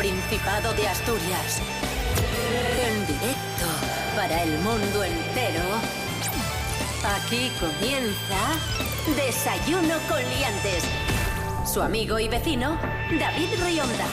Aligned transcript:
Principado 0.00 0.72
de 0.72 0.88
Asturias. 0.88 1.60
En 2.82 3.06
directo 3.06 3.66
para 4.16 4.44
el 4.44 4.58
mundo 4.60 5.04
entero. 5.04 5.62
Aquí 7.04 7.52
comienza 7.60 8.56
Desayuno 9.14 9.96
con 10.08 10.22
Liantes. 10.30 10.84
Su 11.70 11.82
amigo 11.82 12.18
y 12.18 12.28
vecino, 12.28 12.78
David 13.10 13.62
Rionda. 13.62 14.06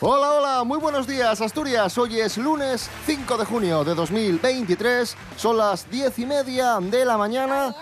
Hola, 0.00 0.30
hola, 0.30 0.64
muy 0.64 0.78
buenos 0.78 1.06
días 1.06 1.42
Asturias. 1.42 1.98
Hoy 1.98 2.18
es 2.18 2.38
lunes 2.38 2.88
5 3.04 3.36
de 3.36 3.44
junio 3.44 3.84
de 3.84 3.94
2023. 3.94 5.14
Son 5.36 5.58
las 5.58 5.90
10 5.90 6.20
y 6.20 6.24
media 6.24 6.78
de 6.80 7.04
la 7.04 7.18
mañana. 7.18 7.74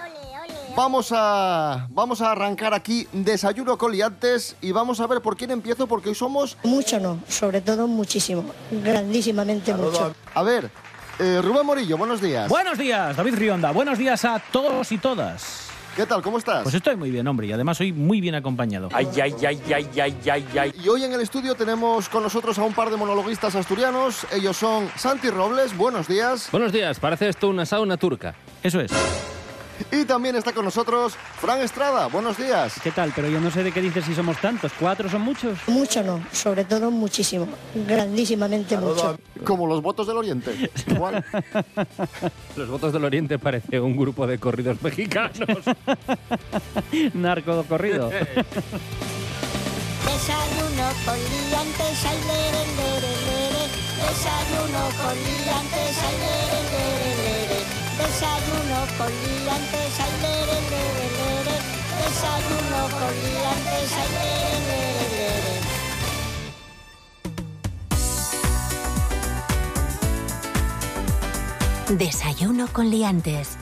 Vamos 0.76 1.10
a, 1.10 1.86
vamos 1.88 2.20
a 2.20 2.32
arrancar 2.32 2.74
aquí 2.74 3.08
Desayuno 3.10 3.78
con 3.78 3.92
Liantes 3.92 4.56
y 4.60 4.72
vamos 4.72 5.00
a 5.00 5.06
ver 5.06 5.22
por 5.22 5.34
quién 5.34 5.50
empiezo 5.50 5.86
porque 5.86 6.10
hoy 6.10 6.14
somos... 6.14 6.58
Mucho 6.64 7.00
no, 7.00 7.18
sobre 7.26 7.62
todo 7.62 7.88
muchísimo, 7.88 8.44
grandísimamente 8.70 9.72
mucho. 9.72 10.14
A 10.34 10.42
ver, 10.42 10.70
eh, 11.18 11.40
Rubén 11.42 11.64
Morillo, 11.64 11.96
buenos 11.96 12.20
días. 12.20 12.50
Buenos 12.50 12.76
días, 12.76 13.16
David 13.16 13.36
Rionda. 13.36 13.72
Buenos 13.72 13.96
días 13.96 14.22
a 14.26 14.38
todos 14.52 14.92
y 14.92 14.98
todas. 14.98 15.70
¿Qué 15.96 16.04
tal? 16.04 16.20
¿Cómo 16.20 16.36
estás? 16.36 16.62
Pues 16.64 16.74
estoy 16.74 16.94
muy 16.94 17.10
bien, 17.10 17.26
hombre, 17.26 17.46
y 17.46 17.52
además 17.52 17.78
soy 17.78 17.94
muy 17.94 18.20
bien 18.20 18.34
acompañado. 18.34 18.90
Ay, 18.92 19.08
ay, 19.14 19.34
ay, 19.46 19.62
ay, 19.74 19.88
ay, 19.98 20.16
ay, 20.30 20.46
ay. 20.60 20.72
Y 20.84 20.88
hoy 20.90 21.04
en 21.04 21.12
el 21.14 21.22
estudio 21.22 21.54
tenemos 21.54 22.10
con 22.10 22.22
nosotros 22.22 22.58
a 22.58 22.62
un 22.64 22.74
par 22.74 22.90
de 22.90 22.98
monologuistas 22.98 23.54
asturianos. 23.54 24.26
Ellos 24.30 24.58
son 24.58 24.90
Santi 24.94 25.30
Robles, 25.30 25.74
buenos 25.74 26.06
días. 26.06 26.50
Buenos 26.52 26.70
días, 26.70 27.00
parece 27.00 27.30
esto 27.30 27.48
una 27.48 27.64
sauna 27.64 27.96
turca. 27.96 28.34
Eso 28.62 28.78
es. 28.78 28.92
Y 29.90 30.04
también 30.04 30.36
está 30.36 30.52
con 30.52 30.64
nosotros 30.64 31.14
Fran 31.40 31.60
Estrada, 31.60 32.06
buenos 32.06 32.36
días. 32.36 32.80
¿Qué 32.82 32.90
tal? 32.90 33.12
Pero 33.14 33.28
yo 33.28 33.40
no 33.40 33.50
sé 33.50 33.62
de 33.62 33.72
qué 33.72 33.80
dices 33.80 34.04
si 34.04 34.14
somos 34.14 34.38
tantos. 34.38 34.72
¿Cuatro 34.78 35.08
son 35.08 35.22
muchos? 35.22 35.58
Mucho 35.66 36.02
no, 36.02 36.22
sobre 36.32 36.64
todo 36.64 36.90
muchísimo, 36.90 37.48
grandísimamente 37.86 38.76
mucho. 38.76 39.18
Como 39.44 39.66
los 39.66 39.82
votos 39.82 40.06
del 40.06 40.16
Oriente. 40.16 40.70
Igual. 40.86 41.24
Los 42.56 42.68
votos 42.68 42.92
del 42.92 43.04
Oriente 43.04 43.38
parece 43.38 43.80
un 43.80 43.96
grupo 43.96 44.26
de 44.26 44.38
corridos 44.38 44.80
mexicanos. 44.82 45.40
Narco 47.14 47.64
corrido. 47.64 48.10
Desayuno 50.06 50.88
con 51.04 51.16
liantes, 51.16 52.04
ay, 52.04 52.18
lere, 52.26 52.62
lere, 52.76 53.12
lere. 53.26 53.64
Desayuno 53.96 54.82
con 55.02 55.14
liantes, 55.14 55.96
ay, 56.02 56.14
lere, 56.18 56.60
lere, 56.70 57.10
lere. 57.10 57.15
Desayuno 57.98 58.78
con 58.98 59.08
liantes, 59.08 60.00
ay, 60.00 60.14
lere, 60.22 60.58
lere, 60.70 61.06
lere. 61.18 61.56
Desayuno 62.02 62.80
con 62.98 63.12
liantes, 63.24 63.90
ay, 63.96 64.08
lere, 64.12 64.58
lere, 64.68 65.06
lere. 65.16 65.56
Desayuno 71.98 72.66
con 72.72 72.90
Liantes. 72.90 73.56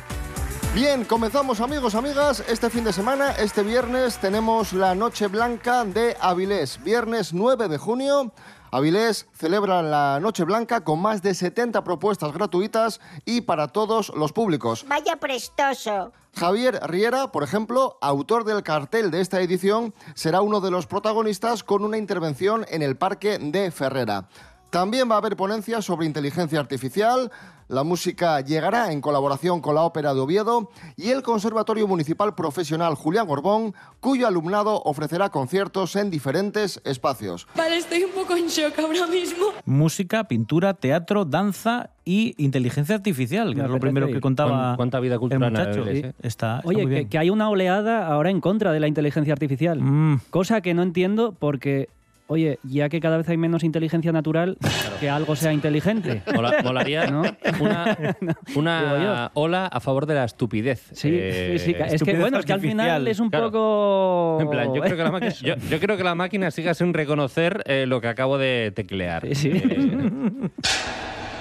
Bien, 0.74 1.04
comenzamos 1.04 1.60
amigos, 1.60 1.94
amigas. 1.94 2.42
Este 2.48 2.70
fin 2.70 2.82
de 2.82 2.92
semana, 2.92 3.32
este 3.32 3.62
viernes, 3.62 4.18
tenemos 4.18 4.72
la 4.72 4.96
Noche 4.96 5.28
Blanca 5.28 5.84
de 5.84 6.16
Avilés. 6.20 6.82
Viernes 6.82 7.32
9 7.32 7.68
de 7.68 7.78
junio. 7.78 8.32
Avilés 8.74 9.28
celebra 9.34 9.82
la 9.82 10.18
Noche 10.18 10.42
Blanca 10.42 10.82
con 10.82 10.98
más 11.00 11.22
de 11.22 11.32
70 11.32 11.84
propuestas 11.84 12.32
gratuitas 12.32 13.00
y 13.24 13.42
para 13.42 13.68
todos 13.68 14.12
los 14.16 14.32
públicos. 14.32 14.84
Vaya 14.88 15.14
prestoso. 15.14 16.10
Javier 16.34 16.80
Riera, 16.82 17.30
por 17.30 17.44
ejemplo, 17.44 17.98
autor 18.00 18.42
del 18.42 18.64
cartel 18.64 19.12
de 19.12 19.20
esta 19.20 19.40
edición, 19.40 19.94
será 20.16 20.42
uno 20.42 20.60
de 20.60 20.72
los 20.72 20.88
protagonistas 20.88 21.62
con 21.62 21.84
una 21.84 21.98
intervención 21.98 22.66
en 22.68 22.82
el 22.82 22.96
Parque 22.96 23.38
de 23.38 23.70
Ferrera. 23.70 24.28
También 24.70 25.08
va 25.08 25.14
a 25.14 25.18
haber 25.18 25.36
ponencias 25.36 25.84
sobre 25.84 26.06
inteligencia 26.06 26.58
artificial, 26.58 27.30
la 27.68 27.82
música 27.84 28.40
llegará 28.40 28.92
en 28.92 29.00
colaboración 29.00 29.60
con 29.60 29.74
la 29.74 29.82
Ópera 29.82 30.14
de 30.14 30.20
Oviedo 30.20 30.70
y 30.96 31.10
el 31.10 31.22
Conservatorio 31.22 31.86
Municipal 31.88 32.34
Profesional 32.34 32.94
Julián 32.94 33.26
Gorbón, 33.26 33.74
cuyo 34.00 34.26
alumnado 34.26 34.82
ofrecerá 34.84 35.30
conciertos 35.30 35.96
en 35.96 36.10
diferentes 36.10 36.80
espacios. 36.84 37.46
Vale, 37.56 37.76
estoy 37.76 38.04
un 38.04 38.12
poco 38.12 38.36
en 38.36 38.46
shock 38.48 38.78
ahora 38.78 39.06
mismo. 39.06 39.46
Música, 39.64 40.24
pintura, 40.24 40.74
teatro, 40.74 41.24
danza 41.24 41.90
y 42.04 42.34
inteligencia 42.36 42.94
artificial, 42.96 43.50
que 43.54 43.60
Me 43.60 43.64
es 43.64 43.70
lo 43.70 43.80
primero 43.80 44.06
que 44.08 44.20
contaba 44.20 44.50
¿Cuán- 44.50 44.76
cuánta 44.76 45.00
vida 45.00 45.14
el 45.14 45.20
cultural 45.20 45.50
muchacho. 45.50 45.84
hay, 45.84 46.00
Sí, 46.02 46.06
eh? 46.06 46.12
Está, 46.22 46.58
está 46.58 46.68
Oye, 46.68 46.76
muy 46.82 46.86
que, 46.86 46.94
bien. 46.96 47.08
que 47.08 47.18
hay 47.18 47.30
una 47.30 47.48
oleada 47.48 48.06
ahora 48.08 48.30
en 48.30 48.40
contra 48.40 48.72
de 48.72 48.80
la 48.80 48.88
inteligencia 48.88 49.32
artificial. 49.32 49.80
Mm. 49.80 50.20
Cosa 50.30 50.60
que 50.60 50.74
no 50.74 50.82
entiendo 50.82 51.32
porque, 51.38 51.88
oye, 52.26 52.58
ya 52.62 52.88
que 52.88 53.00
cada 53.00 53.16
vez 53.18 53.28
hay 53.28 53.36
menos 53.36 53.64
inteligencia 53.64 54.12
natural, 54.12 54.56
que 55.00 55.10
algo 55.10 55.36
sea 55.36 55.52
inteligente. 55.52 56.22
Mola- 56.34 56.62
molaría 56.62 57.06
¿No? 57.06 57.22
una, 57.60 57.96
una 58.56 59.30
ola 59.34 59.66
a 59.66 59.80
favor 59.80 60.06
de 60.06 60.14
la 60.14 60.24
estupidez. 60.24 60.90
Sí, 60.92 61.10
Eh, 61.12 61.56
sí, 61.58 61.72
sí, 61.72 61.76
es 61.78 62.02
que 62.02 62.14
bueno, 62.18 62.38
es 62.38 62.46
que 62.46 62.52
al 62.52 62.60
final 62.60 63.06
es 63.08 63.20
un 63.20 63.30
claro. 63.30 63.50
poco... 63.50 64.38
En 64.40 64.50
plan, 64.50 64.74
yo 64.74 64.80
creo, 64.82 64.96
que 64.96 65.02
la 65.04 65.10
máquina, 65.10 65.32
yo, 65.32 65.54
yo 65.70 65.80
creo 65.80 65.96
que 65.96 66.04
la 66.04 66.14
máquina 66.14 66.50
siga 66.50 66.74
sin 66.74 66.94
reconocer 66.94 67.62
eh, 67.66 67.84
lo 67.86 68.00
que 68.00 68.08
acabo 68.08 68.38
de 68.38 68.72
teclear. 68.74 69.26
Sí, 69.34 69.34
sí. 69.34 69.50
Eh, 69.52 70.48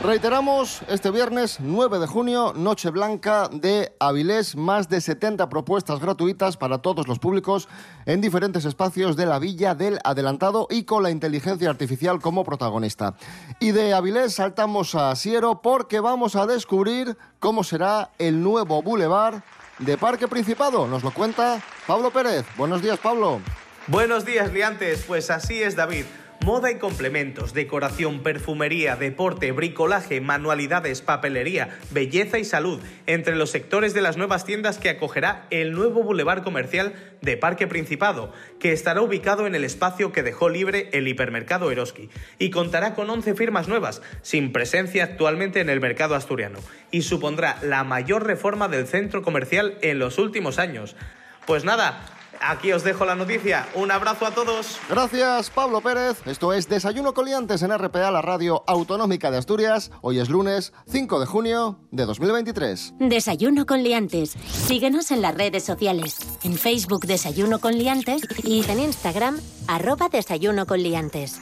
Reiteramos, 0.04 0.82
este 0.90 1.12
viernes 1.12 1.62
9 1.62 1.98
de 1.98 2.08
junio, 2.08 2.52
Noche 2.58 2.90
Blanca 2.90 3.48
de 3.50 3.96
Avilés, 4.02 4.58
más 4.58 4.90
de 4.90 5.00
70 5.00 5.48
propuestas 5.48 6.02
gratuitas 6.02 6.58
para 6.58 6.80
todos 6.80 7.08
los 7.08 7.20
públicos 7.20 7.70
en 8.06 8.20
diferentes 8.20 8.66
espacios 8.66 9.16
de 9.16 9.26
la 9.26 9.40
Villa 9.40 9.76
del 9.76 10.00
Adelantado 10.04 10.68
y 10.70 10.84
con 10.84 11.04
la 11.04 11.10
inteligencia 11.10 11.70
artificial 11.70 12.20
como 12.20 12.44
protagonista. 12.44 13.16
Y 13.62 13.72
de 13.72 13.94
Avilés 13.94 14.34
saltamos 14.34 14.94
a 14.94 15.16
Siero 15.16 15.62
porque 15.62 16.02
vamos 16.02 16.36
a 16.36 16.48
descubrir 16.48 17.18
cómo 17.40 17.64
será 17.64 18.12
el 18.20 18.44
nuevo 18.44 18.82
boulevard 18.82 19.42
de 19.80 19.98
Parque 19.98 20.28
Principado. 20.28 20.86
Nos 20.86 21.02
lo 21.04 21.12
cuenta 21.12 21.62
Pablo 21.88 22.12
Pérez. 22.12 22.46
Buenos 22.58 22.82
días, 22.82 23.00
Pablo. 23.00 23.40
Buenos 23.88 24.26
días, 24.26 24.52
liantes. 24.52 25.06
Pues 25.08 25.30
así 25.30 25.64
es, 25.64 25.78
David. 25.78 26.04
Moda 26.42 26.72
y 26.72 26.76
complementos, 26.76 27.54
decoración, 27.54 28.22
perfumería, 28.22 28.98
deporte, 28.98 29.52
bricolaje, 29.54 30.20
manualidades, 30.20 31.02
papelería, 31.02 31.80
belleza 31.92 32.38
y 32.38 32.44
salud, 32.44 32.82
entre 33.08 33.38
los 33.38 33.50
sectores 33.50 33.94
de 33.94 34.02
las 34.02 34.18
nuevas 34.18 34.44
tiendas 34.44 34.78
que 34.78 34.90
acogerá 34.90 35.48
el 35.52 35.72
nuevo 35.72 36.04
bulevar 36.04 36.44
comercial 36.44 36.94
de 37.22 37.38
Parque 37.38 37.68
Principado, 37.68 38.34
que 38.60 38.74
estará 38.74 39.02
ubicado 39.02 39.48
en 39.48 39.56
el 39.56 39.64
espacio 39.64 40.12
que 40.12 40.24
dejó 40.24 40.50
libre 40.50 40.90
el 40.92 41.08
hipermercado 41.08 41.72
Eroski, 41.72 42.10
y 42.40 42.50
contará 42.50 42.94
con 42.94 43.10
11 43.10 43.36
firmas 43.36 43.70
nuevas, 43.70 44.02
sin 44.22 44.52
presencia 44.52 45.06
actualmente 45.06 45.62
en 45.62 45.70
el 45.70 45.80
mercado 45.80 46.16
asturiano, 46.16 46.60
y 46.92 47.04
supondrá 47.04 47.58
la 47.62 47.86
mayor 47.86 48.26
reforma 48.26 48.68
del 48.68 48.88
centro 48.88 49.22
comercial 49.22 49.78
en 49.82 49.98
los 50.00 50.18
últimos 50.18 50.60
años. 50.60 50.98
Pues 51.46 51.64
nada, 51.64 52.06
aquí 52.42 52.72
os 52.72 52.84
dejo 52.84 53.06
la 53.06 53.16
noticia. 53.16 53.68
Un 53.76 53.92
abrazo 53.92 54.26
a 54.26 54.32
todos. 54.32 54.80
Gracias, 54.90 55.50
Pablo 55.50 55.82
Pérez. 55.82 56.22
Esto 56.26 56.54
es 56.54 56.68
Desayuno 56.70 57.14
Coliantes 57.14 57.62
en 57.62 57.78
RPA, 57.78 58.12
la 58.12 58.22
radio 58.22 58.64
autonómica 58.68 59.32
de 59.32 59.38
Asturias. 59.38 59.92
Hoy 60.02 60.20
es 60.20 60.30
lunes 60.30 60.74
5 60.88 61.20
de 61.20 61.26
junio 61.26 61.80
de 61.92 62.06
2023. 62.06 62.96
Desayuno 63.00 63.66
con 63.66 63.84
Liantes. 63.84 64.32
Síguenos 64.50 65.12
en 65.12 65.22
las 65.22 65.36
redes 65.36 65.64
sociales. 65.64 66.18
En 66.44 66.58
Facebook 66.58 67.06
Desayuno 67.06 67.60
con 67.60 67.74
Liantes 67.74 68.22
y 68.44 68.64
en 68.70 68.80
Instagram 68.80 69.40
arroba 69.68 70.10
Desayuno 70.10 70.66
con 70.66 70.82
Liantes. 70.82 71.40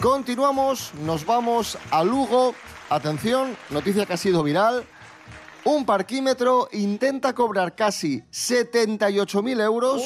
Continuamos, 0.00 0.92
nos 1.04 1.24
vamos 1.24 1.78
a 1.90 2.04
Lugo. 2.04 2.54
Atención, 2.88 3.56
noticia 3.70 4.06
que 4.06 4.12
ha 4.12 4.16
sido 4.16 4.42
viral. 4.42 4.86
Un 5.66 5.84
parquímetro 5.84 6.68
intenta 6.72 7.34
cobrar 7.34 7.74
casi 7.74 8.20
78.000 8.32 9.60
euros 9.62 10.00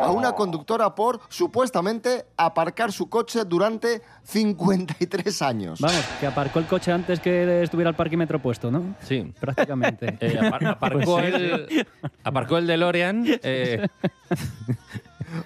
a 0.00 0.10
una 0.10 0.32
conductora 0.32 0.94
por 0.94 1.20
supuestamente 1.28 2.24
aparcar 2.36 2.90
su 2.92 3.08
coche 3.10 3.44
durante 3.44 4.00
53 4.24 5.42
años. 5.42 5.80
Vamos, 5.80 6.02
que 6.20 6.26
aparcó 6.26 6.58
el 6.58 6.64
coche 6.66 6.90
antes 6.90 7.20
que 7.20 7.62
estuviera 7.62 7.90
el 7.90 7.96
parquímetro 7.96 8.38
puesto, 8.40 8.70
¿no? 8.70 8.96
sí. 9.02 9.32
Prácticamente. 9.38 10.16
Eh, 10.20 10.38
apar- 10.40 10.66
aparcó, 10.70 11.16
Pues 11.16 11.34
sí, 11.34 11.42
el, 11.42 11.86
aparcó 12.24 12.56
el 12.58 12.66
DeLorean. 12.66 13.24
eh, 13.42 13.86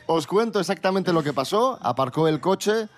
Os 0.06 0.26
cuento 0.26 0.60
exactamente 0.60 1.12
lo 1.12 1.22
que 1.22 1.32
pasó. 1.32 1.78
Aparcó 1.82 2.28
el 2.28 2.40
coche 2.40 2.88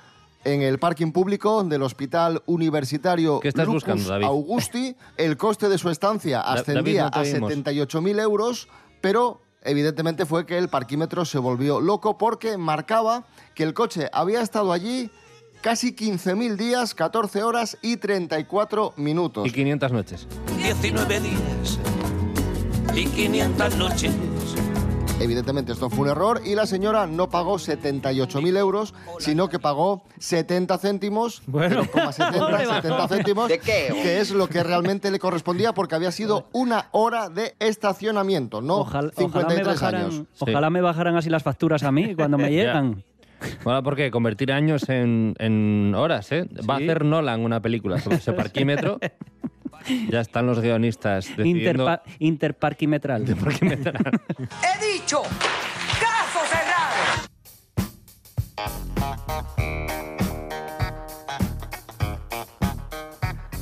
en 0.44 0.62
el 0.62 0.78
parking 0.78 1.12
público 1.12 1.62
del 1.64 1.82
Hospital 1.82 2.42
Universitario 2.46 3.40
¿Qué 3.40 3.48
estás 3.48 3.66
Lucus 3.66 3.84
buscando, 3.84 4.08
David? 4.08 4.26
Augusti. 4.26 4.96
El 5.16 5.36
coste 5.36 5.68
de 5.68 5.78
su 5.78 5.90
estancia 5.90 6.40
ascendía 6.40 6.82
David, 6.82 6.98
no 6.98 7.06
a 7.06 7.22
te 7.22 7.34
oímos. 7.34 7.52
78.000 7.52 8.20
euros, 8.20 8.68
pero 9.00 9.40
evidentemente 9.62 10.26
fue 10.26 10.46
que 10.46 10.58
el 10.58 10.68
parquímetro 10.68 11.24
se 11.24 11.38
volvió 11.38 11.80
loco 11.80 12.18
porque 12.18 12.56
marcaba 12.56 13.24
que 13.54 13.62
el 13.62 13.74
coche 13.74 14.08
había 14.12 14.40
estado 14.42 14.72
allí 14.72 15.10
casi 15.60 15.94
15.000 15.94 16.56
días, 16.56 16.94
14 16.94 17.42
horas 17.42 17.78
y 17.80 17.96
34 17.96 18.94
minutos. 18.96 19.46
y 19.46 19.52
500 19.52 19.92
noches. 19.92 20.26
19 20.56 21.20
días 21.20 21.78
y 22.94 23.06
500 23.06 23.76
noches. 23.76 24.12
Evidentemente 25.22 25.72
esto 25.72 25.88
fue 25.88 26.00
un 26.06 26.08
error 26.10 26.40
y 26.44 26.54
la 26.56 26.66
señora 26.66 27.06
no 27.06 27.28
pagó 27.30 27.54
78.000 27.58 28.56
euros, 28.58 28.92
sino 29.18 29.48
que 29.48 29.58
pagó 29.60 30.02
70 30.18 30.76
céntimos, 30.78 31.42
Bueno. 31.46 31.84
0,70, 31.84 32.74
70 32.82 33.08
céntimos, 33.08 33.52
que 33.52 34.20
es 34.20 34.32
lo 34.32 34.48
que 34.48 34.62
realmente 34.64 35.10
le 35.12 35.18
correspondía 35.18 35.72
porque 35.72 35.94
había 35.94 36.10
sido 36.10 36.48
una 36.52 36.88
hora 36.90 37.28
de 37.28 37.54
estacionamiento, 37.60 38.60
no 38.60 38.78
Ojalá, 38.78 39.10
ojalá 39.14 39.48
me 39.48 39.54
53 39.54 39.66
bajaran, 39.66 40.00
años. 40.06 40.22
ojalá 40.40 40.70
me 40.70 40.80
bajaran 40.80 41.16
así 41.16 41.30
las 41.30 41.42
facturas 41.44 41.82
a 41.84 41.92
mí 41.92 42.14
cuando 42.16 42.36
me 42.38 42.50
llegan. 42.50 43.04
Bueno, 43.64 43.82
porque 43.82 44.10
convertir 44.12 44.52
años 44.52 44.88
en, 44.88 45.34
en 45.38 45.94
horas, 45.96 46.30
¿eh? 46.30 46.48
Va 46.68 46.74
a 46.74 46.76
hacer 46.78 47.04
Nolan 47.04 47.44
una 47.44 47.60
película 47.60 47.98
sobre 48.00 48.16
ese 48.18 48.32
parquímetro. 48.32 48.98
ya 50.08 50.20
están 50.20 50.46
los 50.46 50.60
guionistas 50.60 51.26
decidiendo... 51.36 51.84
Interpa- 51.86 52.02
interparquimetral. 52.18 53.20
Interparquimetral. 53.22 53.96
He 54.38 54.92
dicho, 54.94 55.22
caso 56.00 56.40
cerrado. 56.48 57.28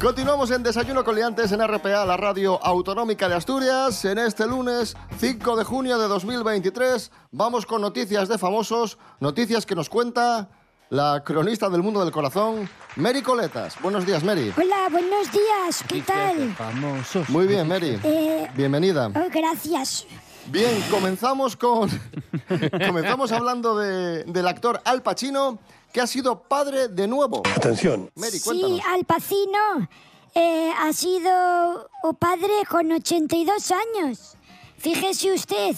Continuamos 0.01 0.51
en 0.51 0.63
Desayuno 0.63 1.05
con 1.05 1.15
Liantes 1.15 1.53
en 1.53 1.61
RPA, 1.67 2.07
la 2.07 2.17
radio 2.17 2.59
autonómica 2.65 3.29
de 3.29 3.35
Asturias. 3.35 4.03
En 4.07 4.17
este 4.19 4.47
lunes 4.47 4.97
5 5.19 5.57
de 5.57 5.65
junio 5.65 5.99
de 5.99 6.09
2023 6.09 7.11
vamos 7.33 7.67
con 7.67 7.83
noticias 7.83 8.29
de 8.29 8.39
famosos, 8.39 8.97
noticias 9.21 9.67
que 9.67 9.75
nos 9.75 9.91
cuenta 9.91 10.49
la 10.91 11.23
cronista 11.25 11.69
del 11.69 11.83
mundo 11.83 12.01
del 12.01 12.11
corazón, 12.13 12.69
Mary 12.97 13.23
Coletas. 13.23 13.77
Buenos 13.81 14.05
días, 14.05 14.25
Mary. 14.25 14.53
Hola, 14.57 14.89
buenos 14.91 15.31
días, 15.31 15.85
¿qué 15.87 16.03
tal? 16.03 16.53
Famosos. 16.55 17.29
Muy 17.31 17.47
bien, 17.47 17.69
Mary. 17.69 17.99
Eh, 18.03 18.51
Bienvenida. 18.57 19.07
oh, 19.15 19.29
gracias. 19.31 20.07
Bien, 20.47 20.83
comenzamos 20.91 21.57
con. 21.57 21.89
comenzamos 22.87 23.31
hablando 23.31 23.79
de- 23.79 24.25
del 24.25 24.49
actor 24.49 24.81
Al 24.85 25.03
Pacino, 25.03 25.59
que 25.93 26.01
ha 26.01 26.07
sido 26.09 26.43
padre 26.43 26.89
de 26.89 27.07
nuevo. 27.07 27.43
Atención. 27.55 28.11
Mary, 28.17 28.41
cuéntanos. 28.41 28.79
Sí, 28.79 28.83
Al 28.93 29.05
Pacino 29.05 29.89
eh, 30.35 30.73
ha 30.77 30.93
sido 30.93 31.89
o 32.03 32.13
padre 32.15 32.53
con 32.69 32.91
82 32.91 33.71
años. 33.71 34.35
Fíjese 34.79 35.33
usted, 35.35 35.77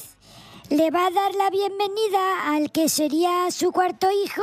le 0.70 0.91
va 0.91 1.06
a 1.06 1.11
dar 1.11 1.35
la 1.35 1.50
bienvenida 1.50 2.55
al 2.55 2.73
que 2.73 2.88
sería 2.88 3.50
su 3.50 3.73
cuarto 3.73 4.06
hijo 4.25 4.43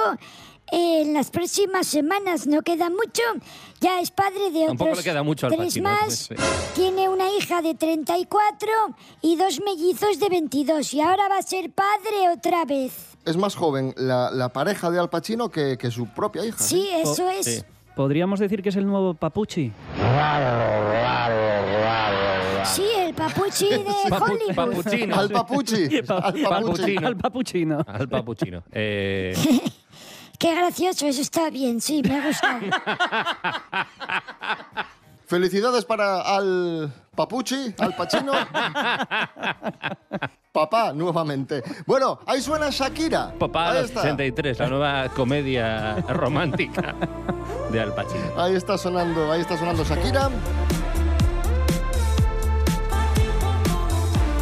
en 0.72 1.14
las 1.14 1.32
próximas 1.32 1.88
semanas. 1.88 2.48
No 2.48 2.62
queda 2.62 2.90
mucho. 2.90 3.22
Ya 3.82 4.00
es 4.02 4.12
padre 4.12 4.52
de 4.52 4.66
Tampoco 4.68 4.92
otros 4.92 5.06
le 5.06 5.12
queda 5.12 5.24
mucho 5.24 5.48
al 5.48 5.54
tres 5.54 5.66
Pacino, 5.68 5.90
más. 5.90 6.14
sí. 6.14 6.36
Tiene 6.76 7.08
una 7.10 7.30
hija 7.32 7.62
de 7.62 7.76
34 7.76 8.68
y 9.22 9.36
dos 9.38 9.60
mellizos 9.66 10.20
de 10.20 10.30
22. 10.30 10.94
Y 10.94 11.02
ahora 11.02 11.28
va 11.30 11.38
a 11.38 11.42
ser 11.42 11.70
padre 11.72 12.30
otra 12.34 12.66
vez. 12.66 12.94
Es 13.26 13.38
más 13.38 13.56
joven 13.56 13.94
la, 13.98 14.32
la 14.32 14.50
pareja 14.50 14.90
de 14.92 15.00
Al 15.00 15.10
Pacino 15.10 15.50
que, 15.50 15.78
que 15.78 15.92
su 15.92 16.08
propia 16.08 16.46
hija. 16.46 16.58
Sí, 16.60 16.90
eso 16.94 17.26
Oh, 17.26 17.30
es. 17.30 17.46
sí. 17.46 17.64
¿Podríamos 17.96 18.40
decir 18.40 18.62
que 18.62 18.70
es 18.70 18.76
el 18.78 18.86
nuevo 18.88 19.14
Papuchi? 19.14 19.72
Sí, 22.66 22.84
el 22.98 23.14
papuchi 23.14 23.70
de 23.70 23.84
Papu- 23.86 24.22
Hollywood. 24.32 24.56
papuchino. 24.56 25.16
Al 25.20 25.30
Papuchi. 25.30 26.02
Pa- 26.04 26.18
Al 26.20 26.34
Papuchi. 26.34 26.44
Papuchino. 26.44 27.08
Al 27.08 27.18
Papuchino. 27.18 27.86
Al 27.88 28.10
papuchino. 28.10 28.64
Eh, 28.72 29.34
Qué 30.40 30.56
gracioso, 30.56 31.06
eso 31.06 31.22
está 31.22 31.50
bien, 31.50 31.82
sí, 31.82 32.02
me 32.02 32.18
ha 32.18 32.26
gustado. 32.26 32.62
Felicidades 35.28 35.84
para 35.84 36.22
Al 36.22 36.94
Papuchi, 37.14 37.76
Al 37.78 37.94
Pacino. 37.94 38.32
Papá, 40.54 40.94
nuevamente. 40.94 41.62
Bueno, 41.86 42.20
ahí 42.26 42.42
suena 42.42 42.70
Shakira. 42.72 43.34
Papá 43.38 43.72
ahí 43.72 43.78
a 43.78 43.82
los 43.82 43.90
está. 43.90 44.02
63, 44.02 44.60
la 44.60 44.70
nueva 44.70 45.10
comedia 45.10 45.96
romántica 46.08 46.96
de 47.70 47.82
Al 47.82 47.94
Pacino. 47.94 48.32
Ahí 48.38 48.56
está 48.56 48.78
sonando, 48.78 49.30
ahí 49.32 49.42
está 49.42 49.58
sonando 49.58 49.84
Shakira. 49.84 50.30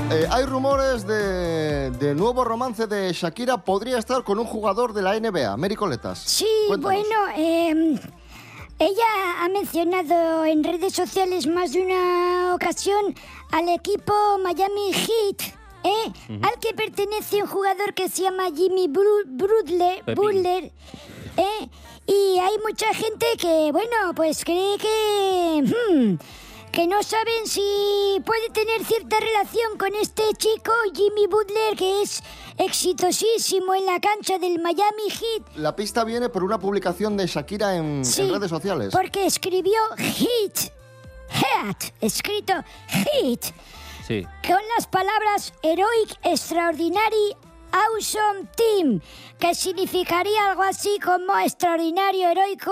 Eh, 0.09 0.25
hay 0.31 0.45
rumores 0.45 1.06
de, 1.06 1.92
de 1.92 2.15
nuevo 2.15 2.44
romance 2.45 2.88
de 2.88 3.12
Shakira. 3.12 3.57
Podría 3.57 3.98
estar 3.98 4.24
con 4.24 4.39
un 4.39 4.45
jugador 4.45 4.94
de 4.94 5.01
la 5.01 5.19
NBA, 5.19 5.57
Mary 5.57 5.75
Coletas. 5.75 6.19
Sí, 6.19 6.48
Cuéntanos. 6.68 7.04
bueno, 7.04 7.15
eh, 7.36 8.00
ella 8.80 9.44
ha 9.44 9.50
mencionado 9.50 10.45
en 10.45 10.63
redes 10.63 10.94
sociales 10.94 11.45
más 11.45 11.74
de 11.74 11.81
una 11.81 12.56
ocasión 12.56 13.13
al 13.51 13.68
equipo 13.69 14.13
Miami 14.42 14.94
Heat. 14.94 15.42
¿eh? 15.83 16.13
Al 16.42 16.57
que 16.62 16.74
pertenece 16.74 17.42
un 17.44 17.48
jugador 17.50 17.94
que 17.94 18.07
se 18.07 18.24
llama 18.24 18.45
Jimmy 18.56 18.88
Bru- 18.88 19.25
Butler, 19.25 20.03
Pepín. 20.06 20.15
Butler, 20.15 20.71
¿eh? 21.38 21.69
Y 22.07 22.39
hay 22.39 22.53
mucha 22.65 22.94
gente 22.94 23.25
que, 23.38 23.69
bueno, 23.74 24.13
pues 24.15 24.45
cree 24.45 24.77
que... 24.77 25.63
hmm, 25.65 26.15
que 26.71 26.85
no 26.87 27.01
saben 27.01 27.47
si 27.47 28.21
puede 28.25 28.49
tener 28.49 28.83
cierta 28.85 29.19
relación 29.19 29.77
con 29.77 29.95
este 29.95 30.23
chico, 30.37 30.71
Jimmy 30.93 31.25
Butler, 31.27 31.75
que 31.75 32.01
es 32.03 32.21
exitosísimo 32.57 33.73
en 33.73 33.85
la 33.85 33.99
cancha 33.99 34.37
del 34.37 34.59
Miami 34.59 35.09
Heat. 35.09 35.55
La 35.55 35.75
pista 35.75 36.03
viene 36.03 36.29
por 36.29 36.43
una 36.43 36.59
publicación 36.59 37.17
de 37.17 37.25
Shakira 37.27 37.75
en, 37.75 38.05
Sí, 38.05 38.21
en 38.21 38.31
redes 38.33 38.49
sociales. 38.49 38.89
Porque 38.91 39.25
escribió 39.25 39.79
Heat, 39.97 40.71
Heat, 41.29 41.93
escrito 42.01 42.53
Heat, 42.87 43.45
Sí. 44.05 44.23
con 44.47 44.59
las 44.75 44.87
palabras 44.87 45.53
Heroic, 45.63 46.17
Extraordinary, 46.23 47.35
Awesome 47.71 48.47
Team, 48.55 49.01
que 49.39 49.53
significaría 49.55 50.49
algo 50.51 50.63
así 50.63 50.99
como 51.03 51.37
extraordinario, 51.39 52.29
heroico, 52.29 52.71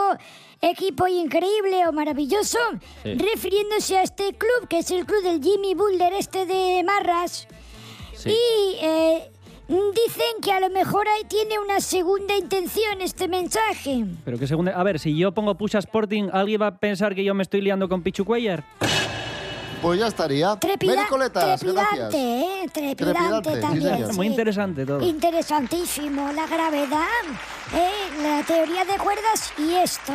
equipo 0.69 1.07
increíble 1.07 1.87
o 1.87 1.91
maravilloso, 1.91 2.57
Sí. 3.03 3.13
refiriéndose 3.15 3.97
a 3.97 4.03
este 4.03 4.33
club, 4.33 4.67
que 4.69 4.79
es 4.79 4.91
el 4.91 5.05
club 5.05 5.21
del 5.23 5.41
Jimmy 5.41 5.73
Butler, 5.75 6.13
este 6.13 6.45
de 6.45 6.83
Marras. 6.83 7.47
Sí. 8.13 8.29
Y 8.29 8.75
eh, 8.81 9.31
dicen 9.67 10.41
que 10.41 10.51
a 10.51 10.59
lo 10.59 10.69
mejor 10.69 11.07
ahí 11.07 11.23
tiene 11.27 11.59
una 11.59 11.79
segunda 11.81 12.35
intención 12.37 13.01
este 13.01 13.27
mensaje. 13.27 14.05
Pero 14.23 14.37
que 14.37 14.47
segunda... 14.47 14.71
A 14.79 14.83
ver, 14.83 14.99
si 14.99 15.15
yo 15.17 15.31
pongo 15.33 15.55
Push 15.55 15.75
Sporting, 15.75 16.29
¿alguien 16.31 16.61
va 16.61 16.67
a 16.67 16.77
pensar 16.77 17.15
que 17.15 17.23
yo 17.23 17.33
me 17.33 17.43
estoy 17.43 17.61
liando 17.61 17.87
con 17.89 18.01
Pichu 18.03 18.25
Cuellar? 18.25 18.63
Pues 19.85 19.99
ya 19.99 20.07
estaría. 20.07 20.55
Trepida- 20.59 20.95
Mary 20.95 21.07
Coletas, 21.07 21.59
trepidante, 21.59 21.95
gracias. 21.97 22.13
¿eh? 22.15 22.69
Trepidante, 22.73 23.57
también. 23.61 24.15
Muy 24.15 24.27
interesante 24.27 24.83
todo. 24.83 24.99
Interesantísimo, 25.01 26.31
la 26.31 26.47
gravedad, 26.47 27.05
¿eh? 27.75 27.91
la 28.23 28.43
teoría 28.43 28.83
de 28.83 28.97
cuerdas 28.97 29.53
y 29.59 29.75
esto. 29.75 30.11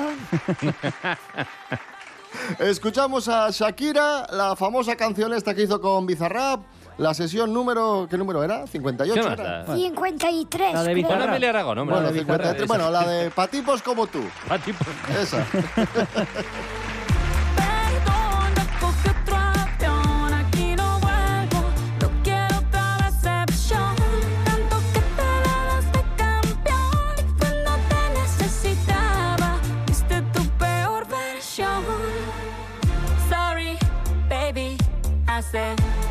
Escuchamos 2.58 3.28
a 3.28 3.48
Shakira, 3.50 4.26
la 4.32 4.56
famosa 4.56 4.96
canción 4.96 5.32
esta 5.34 5.54
que 5.54 5.62
hizo 5.62 5.80
con 5.80 6.04
Bizarrap. 6.04 6.62
La 6.98 7.14
sesión 7.14 7.52
número, 7.54 8.08
¿qué 8.10 8.18
número 8.18 8.42
era? 8.42 8.66
58 8.66 9.14
¿Qué 9.14 9.22
más 9.22 9.38
era. 9.38 9.62
da? 9.62 9.74
53. 9.76 10.74
La 10.74 10.82
de. 10.82 10.94
Bizarrap. 10.94 11.30
Bueno, 11.30 11.46
Aragón, 11.48 11.78
hombre. 11.78 11.94
Bueno, 11.94 12.08
la 12.08 12.12
de 12.12 12.18
53, 12.18 12.62
Bizarrap, 12.62 12.68
bueno, 12.68 12.90
la 12.90 13.06
de 13.08 13.30
patipos 13.30 13.82
como 13.82 14.06
tú. 14.08 14.20
tipo- 14.64 14.84
Esa. 15.22 15.46
hace 35.40 35.58
rato 35.58 36.09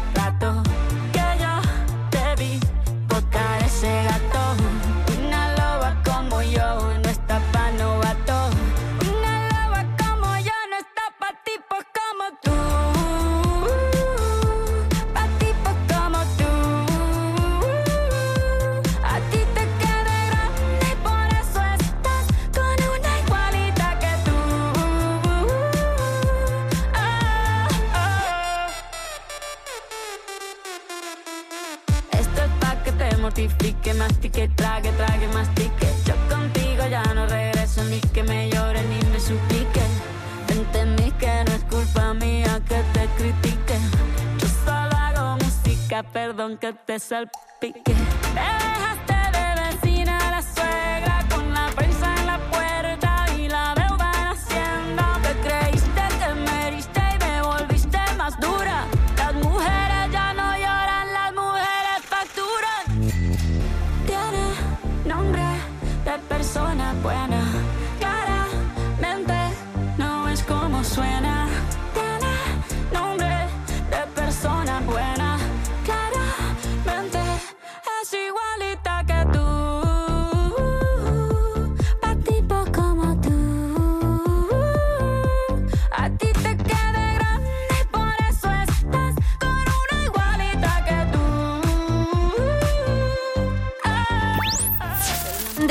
que 46.59 46.73
te 46.73 46.99
salpique. 46.99 47.83
Te 47.83 49.08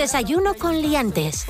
Desayuno 0.08 0.54
con 0.54 0.80
liantes. 0.80 1.44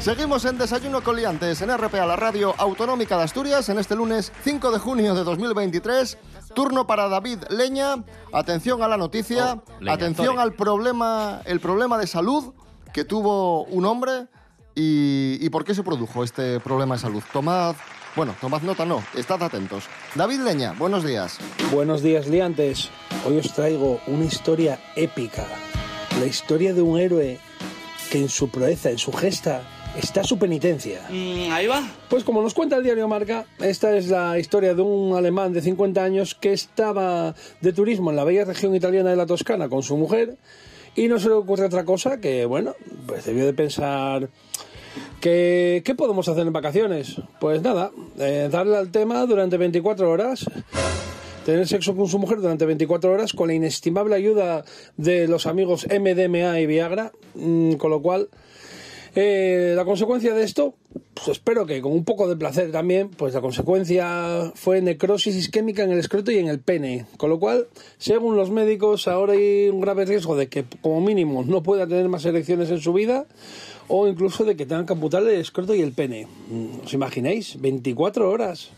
Seguimos 0.00 0.46
en 0.46 0.56
Desayuno 0.56 1.04
con 1.04 1.16
Liantes 1.16 1.60
en 1.60 1.68
RPA, 1.68 2.06
la 2.06 2.16
radio 2.16 2.54
autonómica 2.56 3.18
de 3.18 3.24
Asturias, 3.24 3.68
en 3.68 3.78
este 3.78 3.94
lunes 3.94 4.32
5 4.42 4.70
de 4.70 4.78
junio 4.78 5.14
de 5.14 5.22
2023. 5.22 6.16
Turno 6.54 6.86
para 6.86 7.10
David 7.10 7.40
Leña. 7.50 7.96
Atención 8.32 8.82
a 8.82 8.88
la 8.88 8.96
noticia. 8.96 9.52
Oh, 9.62 9.80
Leña, 9.80 9.92
atención 9.92 10.28
Tore. 10.28 10.40
al 10.40 10.54
problema, 10.54 11.42
el 11.44 11.60
problema 11.60 11.98
de 11.98 12.06
salud 12.06 12.54
que 12.94 13.04
tuvo 13.04 13.64
un 13.64 13.84
hombre 13.84 14.28
y, 14.74 15.36
y 15.44 15.50
por 15.50 15.66
qué 15.66 15.74
se 15.74 15.82
produjo 15.82 16.24
este 16.24 16.60
problema 16.60 16.94
de 16.94 17.02
salud. 17.02 17.22
Tomad, 17.34 17.74
bueno, 18.16 18.34
tomad 18.40 18.62
nota, 18.62 18.86
no, 18.86 19.04
estad 19.14 19.42
atentos. 19.42 19.84
David 20.14 20.40
Leña, 20.40 20.72
buenos 20.78 21.04
días. 21.04 21.36
Buenos 21.70 22.00
días, 22.00 22.28
liantes. 22.28 22.88
Hoy 23.26 23.36
os 23.36 23.52
traigo 23.52 24.00
una 24.06 24.24
historia 24.24 24.80
épica. 24.96 25.44
La 26.18 26.24
historia 26.24 26.72
de 26.72 26.80
un 26.80 26.98
héroe 26.98 27.38
que 28.10 28.18
en 28.18 28.28
su 28.28 28.48
proeza, 28.50 28.90
en 28.90 28.98
su 28.98 29.12
gesta, 29.12 29.62
está 29.96 30.24
su 30.24 30.38
penitencia. 30.38 31.00
ahí 31.08 31.66
va. 31.66 31.82
Pues 32.08 32.24
como 32.24 32.42
nos 32.42 32.54
cuenta 32.54 32.76
el 32.76 32.84
diario 32.84 33.08
Marca, 33.08 33.46
esta 33.60 33.96
es 33.96 34.08
la 34.08 34.38
historia 34.38 34.74
de 34.74 34.82
un 34.82 35.16
alemán 35.16 35.52
de 35.52 35.62
50 35.62 36.02
años 36.02 36.34
que 36.34 36.52
estaba 36.52 37.34
de 37.60 37.72
turismo 37.72 38.10
en 38.10 38.16
la 38.16 38.24
bella 38.24 38.44
región 38.44 38.74
italiana 38.74 39.10
de 39.10 39.16
la 39.16 39.26
Toscana 39.26 39.68
con 39.68 39.82
su 39.82 39.96
mujer 39.96 40.36
y 40.96 41.08
no 41.08 41.18
se 41.18 41.28
le 41.28 41.34
ocurre 41.34 41.66
otra 41.66 41.84
cosa 41.84 42.20
que, 42.20 42.44
bueno, 42.44 42.74
pues 43.06 43.24
debió 43.24 43.46
de 43.46 43.52
pensar 43.52 44.28
que, 45.20 45.82
¿qué 45.84 45.94
podemos 45.94 46.28
hacer 46.28 46.46
en 46.46 46.52
vacaciones? 46.52 47.20
Pues 47.40 47.62
nada, 47.62 47.90
eh, 48.18 48.48
darle 48.50 48.76
al 48.76 48.90
tema 48.90 49.26
durante 49.26 49.56
24 49.56 50.10
horas, 50.10 50.46
tener 51.44 51.68
sexo 51.68 51.94
con 51.96 52.08
su 52.08 52.18
mujer 52.18 52.40
durante 52.40 52.66
24 52.66 53.12
horas 53.12 53.32
con 53.32 53.48
la 53.48 53.54
inestimable 53.54 54.14
ayuda 54.14 54.64
de 54.96 55.28
los 55.28 55.46
amigos 55.46 55.86
MDMA 55.88 56.60
y 56.60 56.66
Viagra, 56.66 57.12
mm, 57.34 57.74
con 57.74 57.90
lo 57.90 58.02
cual... 58.02 58.28
Eh, 59.16 59.74
la 59.76 59.84
consecuencia 59.84 60.34
de 60.34 60.42
esto, 60.42 60.74
pues 61.14 61.28
espero 61.28 61.66
que 61.66 61.80
con 61.80 61.92
un 61.92 62.04
poco 62.04 62.26
de 62.26 62.34
placer 62.34 62.72
también, 62.72 63.10
pues 63.10 63.32
la 63.32 63.40
consecuencia 63.40 64.50
fue 64.56 64.82
necrosis 64.82 65.36
isquémica 65.36 65.84
en 65.84 65.92
el 65.92 66.00
escroto 66.00 66.32
y 66.32 66.38
en 66.38 66.48
el 66.48 66.58
pene. 66.58 67.06
Con 67.16 67.30
lo 67.30 67.38
cual, 67.38 67.68
según 67.96 68.36
los 68.36 68.50
médicos, 68.50 69.06
ahora 69.06 69.34
hay 69.34 69.68
un 69.68 69.80
grave 69.80 70.04
riesgo 70.04 70.34
de 70.34 70.48
que 70.48 70.64
como 70.80 71.00
mínimo 71.00 71.44
no 71.44 71.62
pueda 71.62 71.86
tener 71.86 72.08
más 72.08 72.24
erecciones 72.24 72.70
en 72.70 72.80
su 72.80 72.92
vida 72.92 73.26
o 73.86 74.08
incluso 74.08 74.44
de 74.44 74.56
que 74.56 74.66
tengan 74.66 74.84
que 74.86 74.94
amputarle 74.94 75.34
el 75.34 75.40
escroto 75.42 75.76
y 75.76 75.82
el 75.82 75.92
pene. 75.92 76.26
Mm, 76.48 76.84
¿Os 76.84 76.92
imagináis? 76.92 77.60
24 77.60 78.28
horas. 78.28 78.72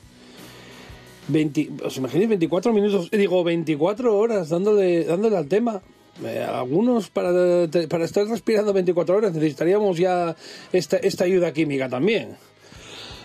20, 1.29 1.71
¿Os 1.85 1.97
imagináis 1.97 2.29
24 2.29 2.73
minutos? 2.73 3.11
Digo, 3.11 3.43
24 3.43 4.17
horas 4.17 4.49
dándole, 4.49 5.05
dándole 5.05 5.37
al 5.37 5.49
tema. 5.49 5.83
Eh, 6.25 6.47
algunos 6.49 7.11
para, 7.11 7.31
para 7.89 8.05
estar 8.05 8.27
respirando 8.27 8.73
24 8.73 9.17
horas 9.17 9.35
necesitaríamos 9.35 9.99
ya 9.99 10.35
esta, 10.73 10.97
esta 10.97 11.25
ayuda 11.25 11.53
química 11.53 11.89
también. 11.89 12.37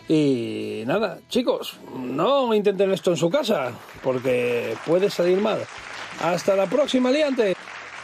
Y 0.09 0.83
nada, 0.85 1.19
chicos, 1.29 1.79
no 1.95 2.53
intenten 2.53 2.91
esto 2.91 3.11
en 3.11 3.17
su 3.17 3.29
casa, 3.29 3.71
porque 4.03 4.75
puede 4.85 5.09
salir 5.09 5.39
mal. 5.39 5.59
Hasta 6.21 6.55
la 6.55 6.65
próxima, 6.67 7.11
liante. 7.11 7.55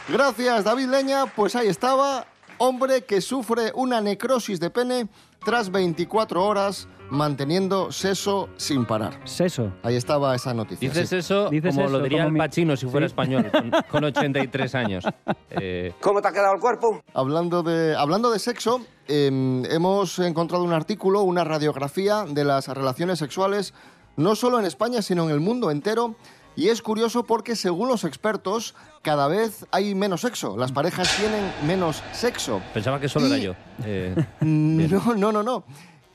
Gracias, 0.08 0.64
David 0.64 0.86
Leña. 0.88 1.26
Pues 1.26 1.54
ahí 1.54 1.68
estaba, 1.68 2.26
hombre 2.56 3.02
que 3.04 3.20
sufre 3.20 3.72
una 3.74 4.00
necrosis 4.00 4.58
de 4.58 4.70
pene 4.70 5.08
tras 5.48 5.70
24 5.72 6.44
horas 6.44 6.88
manteniendo 7.08 7.90
seso 7.90 8.50
sin 8.58 8.84
parar. 8.84 9.18
Seso. 9.24 9.72
Ahí 9.82 9.96
estaba 9.96 10.34
esa 10.34 10.52
noticia. 10.52 10.86
Dices 10.90 11.08
sí. 11.08 11.16
eso 11.16 11.48
Dices 11.48 11.74
como 11.74 11.88
lo 11.88 12.00
diría 12.00 12.18
como 12.18 12.26
el 12.28 12.32
mi- 12.34 12.38
Pachino 12.38 12.76
si 12.76 12.84
fuera 12.84 13.06
Sí. 13.06 13.12
español, 13.12 13.50
con, 13.50 13.70
con 13.90 14.04
83 14.04 14.74
años. 14.74 15.04
Eh, 15.48 15.94
¿Cómo 16.02 16.20
te 16.20 16.28
ha 16.28 16.32
quedado 16.32 16.52
el 16.54 16.60
cuerpo? 16.60 17.00
Hablando 17.14 17.62
de, 17.62 17.96
hablando 17.96 18.30
de 18.30 18.38
sexo, 18.38 18.82
eh, 19.06 19.62
hemos 19.70 20.18
encontrado 20.18 20.62
un 20.64 20.74
artículo, 20.74 21.22
una 21.22 21.44
radiografía 21.44 22.26
de 22.28 22.44
las 22.44 22.68
relaciones 22.68 23.18
sexuales, 23.18 23.72
no 24.18 24.34
solo 24.36 24.58
en 24.58 24.66
España, 24.66 25.00
sino 25.00 25.24
en 25.24 25.30
el 25.30 25.40
mundo 25.40 25.70
entero. 25.70 26.14
Y 26.58 26.70
es 26.70 26.82
curioso 26.82 27.22
porque, 27.22 27.54
según 27.54 27.86
los 27.86 28.02
expertos, 28.02 28.74
cada 29.02 29.28
vez 29.28 29.64
hay 29.70 29.94
menos 29.94 30.22
sexo. 30.22 30.56
Las 30.56 30.72
parejas 30.72 31.08
tienen 31.16 31.52
menos 31.64 32.02
sexo. 32.12 32.60
pensaba 32.74 32.98
que 32.98 33.08
solo 33.08 33.26
Y- 33.28 33.30
era 33.30 33.38
yo. 33.38 33.54
Eh. 33.84 34.26
No, 34.40 35.14
no, 35.14 35.30
no, 35.30 35.42
no. 35.44 35.62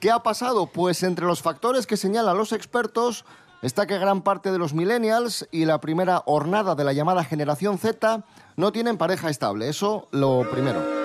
¿Qué 0.01 0.11
ha 0.11 0.19
pasado? 0.19 0.67
Pues 0.67 1.01
entre 1.03 1.25
los 1.25 1.41
factores 1.41 1.87
que 1.87 1.95
señalan 1.95 2.37
los 2.37 2.51
expertos 2.51 3.23
está 3.61 3.87
que 3.87 3.97
gran 3.97 4.21
parte 4.21 4.51
de 4.51 4.57
los 4.57 4.73
millennials 4.73 5.47
y 5.49 5.63
la 5.63 5.79
primera 5.79 6.23
hornada 6.25 6.75
de 6.75 6.83
la 6.83 6.91
llamada 6.91 7.23
generación 7.23 7.77
Z 7.77 8.25
no 8.57 8.73
tienen 8.73 8.97
pareja 8.97 9.29
estable. 9.29 9.69
Eso 9.69 10.09
lo 10.11 10.45
primero. 10.51 11.02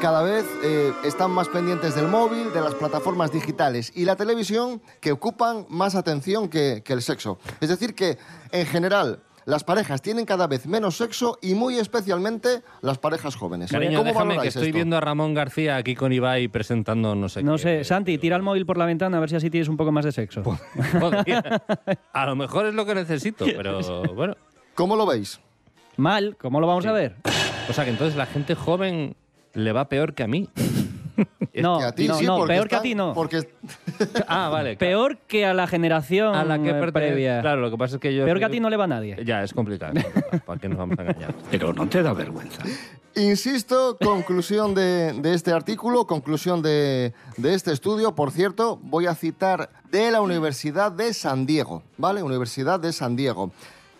Cada 0.00 0.22
vez 0.22 0.44
eh, 0.62 0.92
están 1.04 1.30
más 1.30 1.48
pendientes 1.48 1.94
del 1.94 2.08
móvil, 2.08 2.52
de 2.52 2.60
las 2.60 2.74
plataformas 2.74 3.32
digitales 3.32 3.90
y 3.94 4.04
la 4.04 4.16
televisión 4.16 4.82
que 5.00 5.12
ocupan 5.12 5.64
más 5.70 5.94
atención 5.94 6.48
que, 6.48 6.82
que 6.84 6.92
el 6.92 7.00
sexo. 7.00 7.38
Es 7.60 7.70
decir, 7.70 7.94
que 7.94 8.18
en 8.52 8.66
general 8.66 9.20
las 9.46 9.64
parejas 9.64 10.02
tienen 10.02 10.26
cada 10.26 10.46
vez 10.46 10.66
menos 10.66 10.96
sexo 10.98 11.38
y 11.40 11.54
muy 11.54 11.78
especialmente 11.78 12.62
las 12.82 12.98
parejas 12.98 13.34
jóvenes. 13.36 13.70
Cariño, 13.70 13.98
¿Cómo 13.98 14.10
déjame 14.10 14.38
que 14.38 14.48
estoy 14.48 14.66
esto? 14.66 14.74
viendo 14.74 14.96
a 14.98 15.00
Ramón 15.00 15.32
García 15.32 15.76
aquí 15.76 15.94
con 15.94 16.12
Ibai 16.12 16.48
presentando 16.48 17.14
no 17.14 17.28
sé 17.30 17.42
No 17.42 17.52
qué. 17.56 17.58
sé, 17.62 17.84
Santi, 17.84 18.18
tira 18.18 18.36
el 18.36 18.42
móvil 18.42 18.66
por 18.66 18.76
la 18.76 18.84
ventana 18.84 19.16
a 19.16 19.20
ver 19.20 19.30
si 19.30 19.36
así 19.36 19.48
tienes 19.48 19.68
un 19.68 19.78
poco 19.78 19.90
más 19.90 20.04
de 20.04 20.12
sexo. 20.12 20.42
Podría. 21.00 21.62
A 22.12 22.26
lo 22.26 22.36
mejor 22.36 22.66
es 22.66 22.74
lo 22.74 22.84
que 22.84 22.94
necesito, 22.94 23.46
pero 23.56 23.80
bueno. 24.14 24.36
¿Cómo 24.74 24.96
lo 24.96 25.06
veis? 25.06 25.40
Mal, 25.96 26.36
¿cómo 26.38 26.60
lo 26.60 26.66
vamos 26.66 26.84
a 26.84 26.92
ver? 26.92 27.16
O 27.70 27.72
sea 27.72 27.84
que 27.84 27.90
entonces 27.90 28.16
la 28.16 28.26
gente 28.26 28.54
joven 28.54 29.16
le 29.54 29.72
va 29.72 29.88
peor 29.88 30.14
que 30.14 30.22
a 30.22 30.26
mí. 30.26 30.48
No, 31.54 31.78
Que 31.78 31.84
a 31.84 31.92
ti 31.92 32.08
no, 32.08 32.14
sí, 32.18 32.26
no, 32.26 32.38
porque 32.38 32.54
peor 32.54 32.66
que 32.68 32.74
a 32.74 32.82
ti 32.82 32.94
no. 32.96 33.14
Porque 33.14 33.46
Ah, 34.26 34.48
vale. 34.48 34.76
claro. 34.76 34.90
Peor 34.90 35.18
que 35.28 35.46
a 35.46 35.54
la 35.54 35.68
generación 35.68 36.34
a 36.34 36.44
la 36.44 36.60
que 36.60 36.70
eh, 36.70 36.72
pertenece- 36.72 36.92
previa. 36.92 37.40
Claro, 37.42 37.60
lo 37.60 37.70
que 37.70 37.76
pasa 37.78 37.94
es 37.94 38.00
que 38.00 38.12
yo. 38.12 38.24
Peor 38.24 38.40
que 38.40 38.44
a 38.46 38.50
ti 38.50 38.58
no 38.58 38.68
le 38.68 38.76
va 38.76 38.84
a 38.84 38.88
nadie. 38.88 39.16
Ya, 39.24 39.40
es 39.44 39.52
complicado. 39.54 39.96
es 39.96 40.04
complicado, 40.04 40.42
¿Para 40.44 40.60
qué 40.60 40.68
nos 40.68 40.78
vamos 40.78 40.98
a 40.98 41.02
engañar? 41.02 41.32
Pero 41.52 41.72
no 41.72 41.88
te 41.88 42.02
da 42.02 42.12
vergüenza. 42.12 42.60
Insisto, 43.14 43.96
conclusión 44.02 44.74
de, 44.74 45.12
de 45.12 45.34
este 45.34 45.52
artículo, 45.52 46.04
conclusión 46.08 46.60
de, 46.62 47.12
de 47.36 47.54
este 47.54 47.70
estudio. 47.72 48.16
Por 48.16 48.32
cierto, 48.32 48.80
voy 48.82 49.06
a 49.06 49.14
citar 49.14 49.70
de 49.92 50.10
la 50.10 50.20
Universidad 50.20 50.90
de 50.90 51.14
San 51.14 51.46
Diego, 51.46 51.84
¿vale? 51.96 52.24
Universidad 52.24 52.80
de 52.80 52.92
San 52.92 53.14
Diego. 53.14 53.52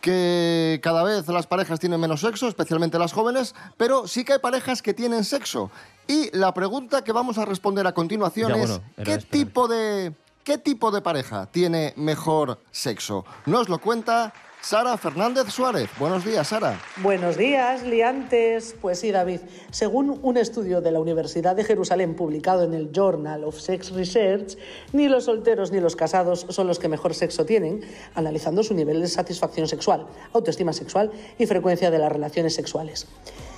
Que 0.05 0.81
cada 0.83 1.03
vez 1.03 1.27
las 1.29 1.47
parejas 1.47 1.81
tienen 1.81 1.99
menos 1.99 2.21
sexo, 2.21 2.47
especialmente 2.47 2.99
las 2.99 3.15
jóvenes, 3.15 3.55
pero 3.79 4.07
sí 4.07 4.23
que 4.23 4.35
hay 4.35 4.39
parejas 4.39 4.83
que 4.83 4.93
tienen 4.93 5.25
sexo. 5.25 5.71
Y 6.07 6.29
la 6.37 6.53
pregunta 6.53 7.03
que 7.03 7.11
vamos 7.11 7.39
a 7.39 7.47
responder 7.47 7.87
a 7.87 7.95
continuación 7.95 8.51
Ya, 8.51 8.57
es: 8.63 8.69
bueno, 8.69 8.85
¿qué 9.03 9.17
tipo 9.17 9.67
de 9.67 10.13
qué 10.43 10.59
tipo 10.59 10.91
de 10.91 11.01
pareja 11.01 11.47
tiene 11.47 11.95
mejor 11.97 12.61
sexo? 12.71 13.25
Nos 13.47 13.71
lo 13.71 13.79
cuenta 13.79 14.35
Sara 14.65 14.97
Fernández 14.97 15.51
Suárez. 15.51 15.91
Buenos 15.99 16.25
días, 16.25 16.49
Sara. 16.49 16.81
Buenos 17.03 17.37
días, 17.37 17.83
liantes. 17.83 18.75
Pues 18.81 18.99
sí, 18.99 19.11
David. 19.11 19.41
Según 19.71 20.19
un 20.23 20.39
estudio 20.39 20.81
de 20.81 20.91
la 20.91 21.01
Universidad 21.01 21.55
de 21.55 21.65
Jerusalén 21.65 22.17
publicado 22.17 22.65
en 22.65 22.73
el 22.73 22.91
Journal 22.91 23.45
of 23.45 23.61
Sex 23.61 23.91
Research, 23.91 24.57
ni 24.95 25.09
los 25.09 25.25
solteros 25.25 25.71
ni 25.71 25.81
los 25.81 25.97
casados 25.97 26.47
son 26.49 26.67
los 26.67 26.79
que 26.79 26.89
mejor 26.89 27.13
sexo 27.13 27.45
tienen, 27.45 27.83
analizando 28.15 28.63
su 28.63 28.73
nivel 28.73 29.03
de 29.03 29.09
satisfacción 29.09 29.69
sexual, 29.69 30.07
autoestima 30.33 30.73
sexual 30.73 31.13
y 31.37 31.45
frecuencia 31.45 31.91
de 31.91 31.99
las 31.99 32.11
relaciones 32.11 32.55
sexuales. 32.55 33.07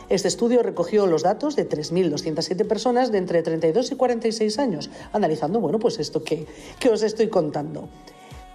Este 0.08 0.26
estudio 0.26 0.64
recogió 0.64 1.06
los 1.06 1.22
datos 1.22 1.54
de 1.54 1.68
3.207 1.68 2.66
personas 2.66 3.12
de 3.12 3.18
entre 3.18 3.44
32 3.44 3.92
y 3.92 3.94
46 3.94 4.58
años, 4.58 4.90
analizando, 5.12 5.60
bueno, 5.60 5.78
pues 5.78 6.00
esto 6.00 6.24
que, 6.24 6.46
que 6.80 6.90
os 6.90 7.04
estoy 7.04 7.28
contando. 7.28 7.88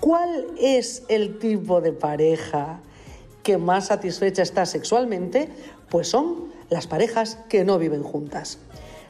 ¿Cuál 0.01 0.47
es 0.57 1.03
el 1.07 1.39
tipo 1.39 1.79
de 1.79 1.93
pareja 1.93 2.81
que 3.43 3.57
más 3.57 3.87
satisfecha 3.87 4.41
está 4.41 4.65
sexualmente, 4.65 5.49
pues 5.89 6.09
son 6.09 6.51
las 6.69 6.87
parejas 6.87 7.37
que 7.49 7.63
no 7.63 7.77
viven 7.77 8.03
juntas. 8.03 8.59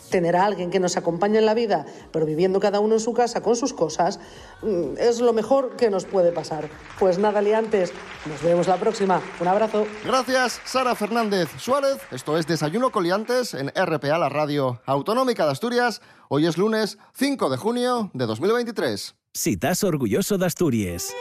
Tener 0.09 0.35
a 0.35 0.45
alguien 0.45 0.71
que 0.71 0.79
nos 0.81 0.97
acompañe 0.97 1.37
en 1.37 1.45
la 1.45 1.53
vida, 1.53 1.85
pero 2.11 2.25
viviendo 2.25 2.59
cada 2.59 2.81
uno 2.81 2.95
en 2.95 2.99
su 2.99 3.13
casa 3.13 3.41
con 3.41 3.55
sus 3.55 3.71
cosas, 3.71 4.19
mm, 4.61 4.97
es 4.97 5.21
lo 5.21 5.31
mejor 5.31 5.77
que 5.77 5.89
nos 5.89 6.03
puede 6.03 6.33
pasar. 6.33 6.67
Pues 6.99 7.17
nada, 7.17 7.41
liantes, 7.41 7.93
nos 8.25 8.41
vemos 8.43 8.67
la 8.67 8.77
próxima. 8.77 9.21
Un 9.39 9.47
abrazo. 9.47 9.85
Gracias, 10.03 10.59
Sara 10.65 10.95
Fernández 10.95 11.49
Suárez. 11.57 11.97
Esto 12.11 12.37
es 12.37 12.45
Desayuno 12.45 12.91
Coliantes 12.91 13.53
en 13.53 13.69
RPA, 13.69 14.17
la 14.17 14.27
radio 14.27 14.81
autonómica 14.85 15.45
de 15.45 15.51
Asturias. 15.51 16.01
Hoy 16.27 16.45
es 16.45 16.57
lunes 16.57 16.97
5 17.13 17.49
de 17.49 17.57
junio 17.57 18.11
de 18.13 18.25
2023. 18.25 19.20
Si 19.33 19.51
estás 19.51 19.85
orgulloso 19.85 20.37
de 20.37 20.45
Asturias. 20.45 21.13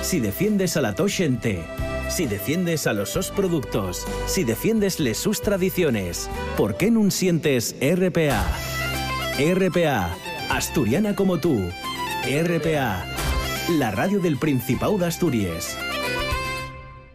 Si 0.00 0.18
defiendes 0.18 0.78
a 0.78 0.80
la 0.80 0.94
Toshente. 0.94 1.62
Si 2.08 2.26
defiendes 2.26 2.86
a 2.86 2.94
los 2.94 3.10
sos 3.10 3.30
productos. 3.30 4.06
Si 4.26 4.44
defiendes 4.44 4.98
les 4.98 5.18
sus 5.18 5.42
tradiciones. 5.42 6.30
¿Por 6.56 6.78
qué 6.78 6.90
no 6.90 7.10
sientes 7.10 7.76
RPA? 7.82 8.46
RPA. 9.38 10.16
Asturiana 10.48 11.14
como 11.14 11.38
tú. 11.38 11.60
RPA. 12.24 13.04
La 13.72 13.90
radio 13.90 14.20
del 14.20 14.38
Principado 14.38 14.96
de 14.96 15.06
Asturias. 15.06 15.76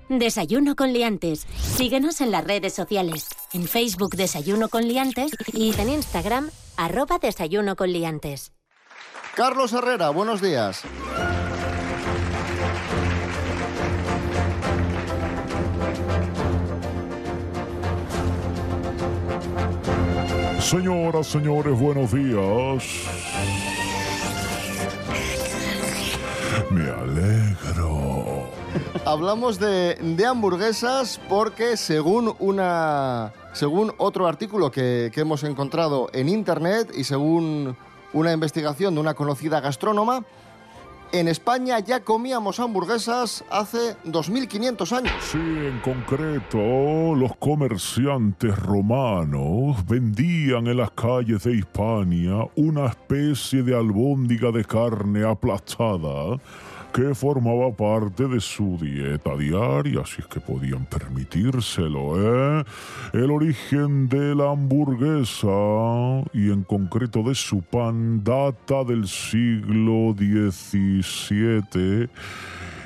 Desayuno 0.09 0.75
con 0.75 0.93
liantes. 0.93 1.47
Síguenos 1.57 2.21
en 2.21 2.29
las 2.29 2.43
redes 2.43 2.73
sociales. 2.73 3.29
En 3.51 3.67
Facebook 3.67 4.15
Desayuno 4.15 4.69
con 4.69 4.87
liantes 4.87 5.31
y 5.53 5.73
en 5.75 5.89
Instagram 5.89 6.51
arroba 6.77 7.17
Desayuno 7.17 7.75
con 7.75 7.91
liantes. 7.91 8.51
Carlos 9.35 9.73
Herrera, 9.73 10.11
buenos 10.11 10.41
días. 10.41 10.83
Señoras, 20.59 21.25
señores, 21.25 21.79
buenos 21.79 22.11
días. 22.11 22.83
Me 26.69 26.91
alegro. 26.91 28.51
Hablamos 29.05 29.57
de, 29.57 29.95
de 29.95 30.25
hamburguesas 30.27 31.19
porque 31.27 31.75
según 31.75 32.35
una 32.37 33.33
según 33.53 33.93
otro 33.97 34.27
artículo 34.27 34.69
que, 34.69 35.09
que 35.11 35.21
hemos 35.21 35.43
encontrado 35.43 36.09
en 36.13 36.29
internet 36.29 36.91
y 36.95 37.03
según 37.03 37.75
una 38.13 38.31
investigación 38.31 38.93
de 38.93 39.01
una 39.01 39.13
conocida 39.15 39.59
gastrónoma, 39.59 40.23
en 41.13 41.27
España 41.27 41.79
ya 41.79 42.03
comíamos 42.03 42.59
hamburguesas 42.59 43.45
hace 43.51 43.95
2500 44.03 44.93
años. 44.93 45.13
Sí, 45.21 45.37
en 45.37 45.79
concreto, 45.79 47.15
los 47.15 47.35
comerciantes 47.37 48.57
romanos 48.57 49.85
vendían 49.85 50.65
en 50.67 50.77
las 50.77 50.91
calles 50.91 51.43
de 51.43 51.55
Hispania 51.55 52.47
una 52.55 52.87
especie 52.87 53.61
de 53.61 53.75
albóndiga 53.77 54.51
de 54.51 54.65
carne 54.65 55.23
aplastada 55.23 56.39
que 56.93 57.15
formaba 57.15 57.71
parte 57.71 58.27
de 58.27 58.39
su 58.39 58.77
dieta 58.79 59.35
diaria, 59.35 60.01
así 60.01 60.17
es 60.19 60.27
que 60.27 60.39
podían 60.39 60.85
permitírselo, 60.85 62.59
¿eh? 62.59 62.63
El 63.13 63.31
origen 63.31 64.07
de 64.07 64.35
la 64.35 64.51
hamburguesa 64.51 65.47
y 66.33 66.51
en 66.51 66.63
concreto 66.63 67.23
de 67.23 67.33
su 67.33 67.63
pan 67.63 68.23
data 68.23 68.83
del 68.83 69.07
siglo 69.07 70.13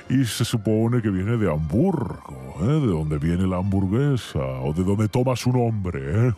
Y 0.09 0.23
se 0.23 0.45
supone 0.45 1.01
que 1.01 1.09
viene 1.09 1.35
de 1.35 1.51
Hamburgo, 1.51 2.55
¿eh? 2.61 2.65
de 2.65 2.87
donde 2.87 3.17
viene 3.17 3.45
la 3.45 3.57
hamburguesa 3.57 4.39
o 4.39 4.71
de 4.71 4.81
donde 4.81 5.09
toma 5.09 5.35
su 5.35 5.51
nombre, 5.51 6.29
¿eh? 6.29 6.33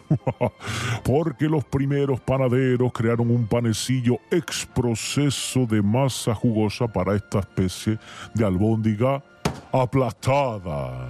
porque 1.04 1.46
los 1.46 1.64
primeros 1.66 2.20
panaderos 2.20 2.92
crearon 2.92 3.30
un 3.30 3.46
panecillo 3.46 4.18
ex 4.32 4.66
proceso 4.66 5.68
de 5.68 5.84
masa 5.84 6.34
jugosa 6.34 6.88
para 6.88 7.16
esta 7.16 7.40
especie 7.40 8.00
de 8.34 8.44
albóndiga 8.44 9.24
aplastada. 9.72 11.06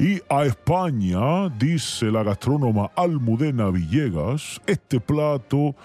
Y 0.00 0.20
a 0.28 0.44
España, 0.44 1.48
dice 1.50 2.06
la 2.06 2.24
gastrónoma 2.24 2.90
Almudena 2.96 3.70
Villegas, 3.70 4.60
este 4.66 4.98
plato 4.98 5.76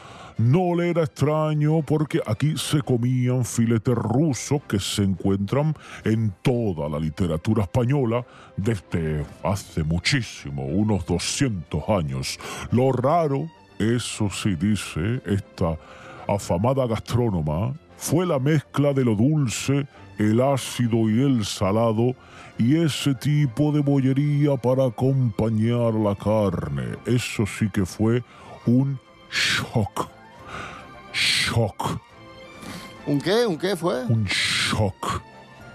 no 0.42 0.76
le 0.76 0.90
era 0.90 1.04
extraño 1.04 1.82
porque 1.84 2.20
aquí 2.26 2.56
se 2.58 2.82
comían 2.82 3.46
filetes 3.46 3.96
rusos 3.96 4.62
que 4.68 4.80
se 4.80 5.04
encuentran 5.04 5.76
en 6.04 6.34
toda 6.42 6.90
la 6.90 7.00
literatura 7.00 7.64
española 7.64 8.26
desde 8.58 9.24
hace 9.44 9.84
muchísimo, 9.84 10.66
unos 10.66 11.06
200 11.06 11.88
años. 11.90 12.40
Lo 12.72 12.92
raro, 12.92 13.48
eso 13.78 14.30
sí 14.30 14.56
dice 14.56 15.22
esta 15.26 15.78
afamada 16.28 16.88
gastrónoma, 16.88 17.74
fue 17.98 18.26
la 18.26 18.40
mezcla 18.40 18.94
de 18.94 19.06
lo 19.06 19.16
dulce, 19.16 19.86
el 20.18 20.42
ácido 20.42 21.10
y 21.10 21.22
el 21.22 21.46
salado 21.46 22.16
y 22.58 22.78
ese 22.78 23.14
tipo 23.14 23.72
de 23.72 23.82
bollería 23.82 24.56
para 24.58 24.86
acompañar 24.86 25.94
la 25.94 26.16
carne. 26.16 26.98
Eso 27.06 27.46
sí 27.46 27.70
que 27.70 27.86
fue 27.86 28.24
un 28.66 29.00
shock. 29.32 30.21
Shock. 31.14 32.00
¿Un 33.06 33.20
qué? 33.20 33.46
¿Un 33.46 33.58
qué 33.58 33.76
fue? 33.76 34.04
Un 34.06 34.26
shock. 34.26 35.22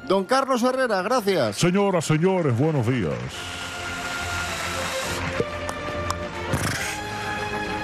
Don 0.08 0.24
Carlos 0.24 0.62
Herrera, 0.62 1.02
gracias. 1.02 1.56
Señoras, 1.56 2.04
señores, 2.04 2.56
buenos 2.56 2.86
días. 2.86 3.12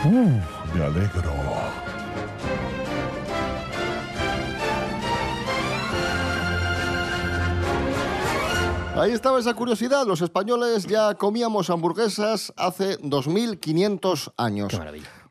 Uh, 0.04 0.40
me 0.74 0.84
alegro. 0.84 1.32
Ahí 8.94 9.12
estaba 9.12 9.40
esa 9.40 9.54
curiosidad. 9.54 10.06
Los 10.06 10.20
españoles 10.20 10.86
ya 10.86 11.14
comíamos 11.14 11.70
hamburguesas 11.70 12.52
hace 12.56 12.98
2500 13.02 14.32
años. 14.36 14.68
Qué 14.68 14.76
maravilla. 14.76 15.21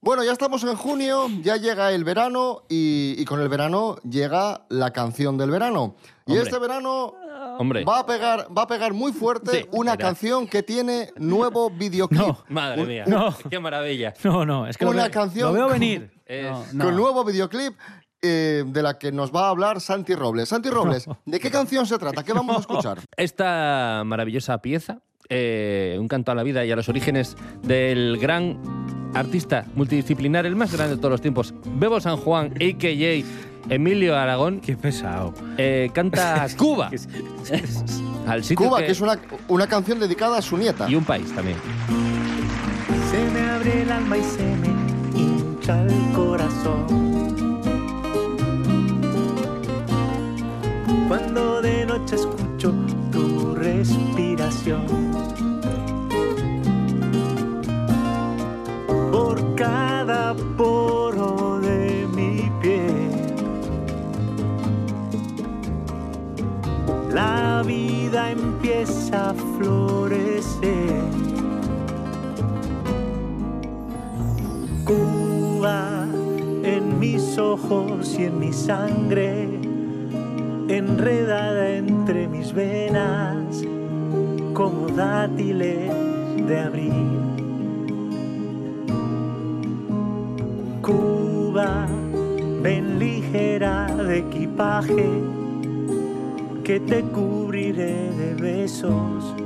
Bueno, 0.00 0.22
ya 0.22 0.30
estamos 0.32 0.62
en 0.62 0.76
junio, 0.76 1.26
ya 1.42 1.56
llega 1.56 1.90
el 1.92 2.04
verano 2.04 2.62
y, 2.68 3.16
y 3.18 3.24
con 3.24 3.40
el 3.40 3.48
verano 3.48 3.96
llega 4.08 4.62
la 4.68 4.92
canción 4.92 5.36
del 5.36 5.50
verano. 5.50 5.96
Y 6.24 6.32
Hombre. 6.32 6.44
este 6.44 6.58
verano 6.60 7.14
Hombre. 7.58 7.84
va 7.84 7.98
a 8.00 8.06
pegar, 8.06 8.46
va 8.56 8.62
a 8.62 8.66
pegar 8.68 8.92
muy 8.92 9.12
fuerte 9.12 9.62
Sí, 9.62 9.66
una 9.72 9.96
canción 9.96 10.46
que 10.46 10.62
tiene 10.62 11.10
nuevo 11.16 11.68
videoclip. 11.76 12.36
Madre 12.48 12.82
Un- 12.82 12.88
mía. 12.88 13.04
No. 13.08 13.34
Qué 13.50 13.58
maravilla. 13.58 14.14
No, 14.22 14.46
no, 14.46 14.68
es 14.68 14.76
que 14.78 14.84
lo 14.84 14.92
Una 14.92 15.02
veo- 15.04 15.10
canción 15.12 15.48
Lo 15.48 15.54
veo 15.54 15.64
con- 15.64 15.72
venir. 15.80 16.10
Es- 16.26 16.44
No, 16.48 16.64
no. 16.74 16.84
Con 16.84 16.96
nuevo 16.96 17.24
videoclip 17.24 17.74
eh, 18.22 18.62
de 18.66 18.82
la 18.82 18.98
que 18.98 19.10
nos 19.10 19.32
va 19.34 19.46
a 19.46 19.48
hablar 19.50 19.80
Santi 19.80 20.14
Robles. 20.14 20.48
Santi 20.48 20.70
Robles, 20.70 21.06
¿de 21.24 21.40
qué 21.40 21.50
canción 21.50 21.86
se 21.86 21.98
trata? 21.98 22.22
¿Qué 22.22 22.32
vamos 22.32 22.56
a 22.56 22.60
escuchar? 22.60 23.00
Esta 23.16 24.02
maravillosa 24.06 24.58
pieza, 24.62 25.00
eh, 25.28 25.96
un 26.00 26.06
canto 26.08 26.30
a 26.30 26.34
la 26.36 26.44
vida 26.44 26.64
y 26.64 26.70
a 26.70 26.76
los 26.76 26.88
orígenes 26.88 27.36
del 27.62 28.16
gran 28.18 28.86
artista 29.18 29.64
multidisciplinar, 29.74 30.46
el 30.46 30.56
más 30.56 30.72
grande 30.72 30.94
de 30.96 30.98
todos 30.98 31.12
los 31.12 31.20
tiempos, 31.20 31.54
Bebo 31.76 32.00
San 32.00 32.16
Juan, 32.16 32.52
a.k.a. 32.56 33.24
Emilio 33.74 34.16
Aragón. 34.16 34.60
Qué 34.60 34.76
pesado. 34.76 35.34
eh, 35.58 35.90
canta 35.92 36.46
Cuba. 36.56 36.90
Al 38.26 38.42
sitio 38.44 38.66
Cuba, 38.66 38.78
que 38.78 38.92
es 38.92 39.00
una, 39.00 39.18
una 39.48 39.66
canción 39.66 39.98
dedicada 40.00 40.38
a 40.38 40.42
su 40.42 40.56
nieta. 40.56 40.88
Y 40.88 40.94
un 40.94 41.04
país 41.04 41.30
también. 41.34 41.56
Se 43.10 43.30
me 43.32 43.40
abre 43.50 43.82
el 43.82 43.92
alma 43.92 44.16
y 44.18 44.22
se 44.22 44.42
me 44.56 45.20
hincha 45.20 45.82
el 45.82 46.12
corazón. 46.14 46.86
Cuando 51.08 51.62
de 51.62 51.86
noche 51.86 52.16
escucho 52.16 52.72
tu 53.10 53.54
respiración. 53.54 54.97
Cada 59.58 60.36
poro 60.56 61.58
de 61.60 62.06
mi 62.14 62.48
piel. 62.62 63.10
La 67.12 67.64
vida 67.66 68.30
empieza 68.30 69.30
a 69.30 69.34
florecer. 69.34 71.02
Cuba 74.84 76.06
en 76.62 77.00
mis 77.00 77.36
ojos 77.36 78.16
y 78.16 78.24
en 78.26 78.38
mi 78.38 78.52
sangre, 78.52 79.48
enredada 80.68 81.70
entre 81.70 82.28
mis 82.28 82.52
venas, 82.52 83.64
como 84.54 84.86
dátiles 84.86 85.90
de 86.46 86.60
abril. 86.60 87.27
Cuba, 90.88 91.86
ven 92.62 92.98
ligera 92.98 93.86
de 93.94 94.20
equipaje, 94.20 95.06
que 96.64 96.80
te 96.80 97.02
cubriré 97.02 98.10
de 98.12 98.34
besos, 98.40 99.36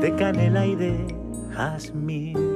de 0.00 0.12
canela 0.16 0.66
y 0.66 0.74
de 0.74 0.96
jazmín. 1.54 2.53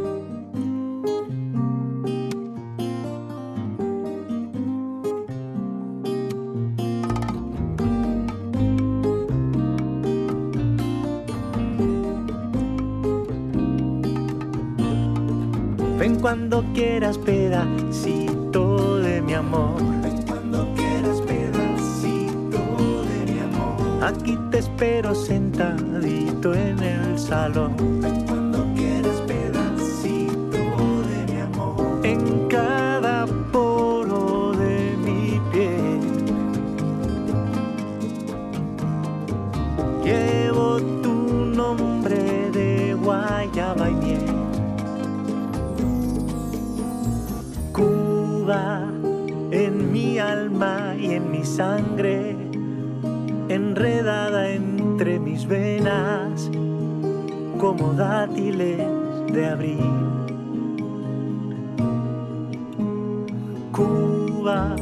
Quieras 16.78 17.18
pedacito 17.18 18.98
de 19.00 19.20
mi 19.20 19.34
amor. 19.34 19.82
Cuando 20.28 20.72
quieras 20.76 21.20
pedacito 21.22 22.60
de 23.02 23.32
mi 23.32 23.40
amor. 23.40 24.04
Aquí 24.04 24.38
te 24.52 24.58
espero 24.58 25.12
sentadito 25.12 26.54
en 26.54 26.78
el 26.78 27.18
salón. 27.18 28.37
Como 57.58 57.92
dátiles 57.92 58.78
de 59.32 59.46
abril. 59.46 59.78
Cuba, 63.72 64.76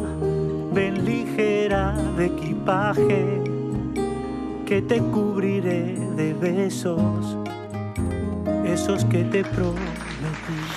ven 0.73 1.05
ligera 1.05 1.97
de 2.17 2.27
equipaje, 2.27 3.43
que 4.67 4.83
te 4.83 5.01
cubriré 5.01 5.97
de 6.17 6.35
besos, 6.35 7.37
esos 8.65 9.05
que 9.07 9.25
te 9.25 9.43
prometí. 9.43 9.96